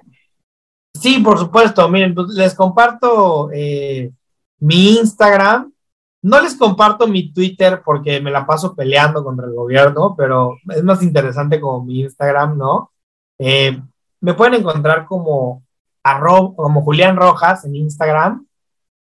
Sí, 0.95 1.19
por 1.21 1.39
supuesto. 1.39 1.89
Miren, 1.89 2.15
pues, 2.15 2.29
les 2.31 2.55
comparto 2.55 3.51
eh, 3.53 4.11
mi 4.59 4.97
Instagram. 4.99 5.73
No 6.21 6.41
les 6.41 6.57
comparto 6.57 7.07
mi 7.07 7.33
Twitter 7.33 7.81
porque 7.85 8.21
me 8.21 8.33
la 8.33 8.45
paso 8.45 8.75
peleando 8.75 9.23
contra 9.23 9.47
el 9.47 9.55
gobierno, 9.55 10.17
pero 10.19 10.57
es 10.69 10.83
más 10.83 11.01
interesante 11.03 11.61
como 11.61 11.85
mi 11.85 12.01
Instagram, 12.01 12.59
¿no? 12.59 12.91
Eh, 13.39 13.81
me 14.21 14.35
pueden 14.35 14.55
encontrar 14.55 15.07
como, 15.07 15.63
arroba, 16.03 16.57
como 16.57 16.83
Julián 16.83 17.17
Rojas 17.17 17.65
en 17.65 17.77
Instagram 17.77 18.48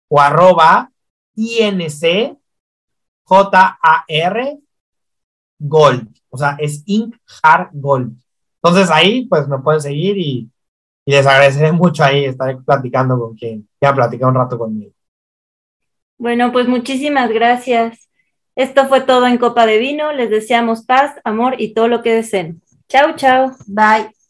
o 0.08 0.20
arroba 0.20 0.92
INC 1.36 2.38
J-A-R 3.24 4.60
Gold. 5.60 6.08
O 6.30 6.38
sea, 6.38 6.58
es 6.60 6.84
Ink 6.86 7.16
Hard 7.42 7.70
Gold. 7.74 8.16
Entonces 8.62 8.90
ahí 8.90 9.26
pues 9.26 9.48
me 9.48 9.60
pueden 9.60 9.82
seguir 9.82 10.18
y, 10.18 10.50
les 11.06 11.28
agradeceré 11.28 11.74
mucho 11.74 12.02
ahí 12.02 12.24
estar 12.24 12.58
platicando 12.64 13.20
con 13.20 13.36
quien 13.36 13.68
ya 13.82 13.94
platicado 13.94 14.32
un 14.32 14.38
rato 14.38 14.58
conmigo. 14.58 14.94
Bueno, 16.18 16.54
pues 16.54 16.66
muchísimas 16.70 17.30
gracias. 17.30 18.10
Esto 18.56 18.88
fue 18.88 19.02
todo 19.02 19.28
en 19.28 19.38
Copa 19.38 19.66
de 19.66 19.80
Vino. 19.80 20.14
Les 20.14 20.30
deseamos 20.30 20.86
paz, 20.86 21.16
amor 21.26 21.56
y 21.58 21.74
todo 21.74 21.90
lo 21.90 22.02
que 22.02 22.16
deseen. 22.16 22.62
Chao, 22.88 23.16
chao. 23.18 23.52
Bye. 23.68 24.23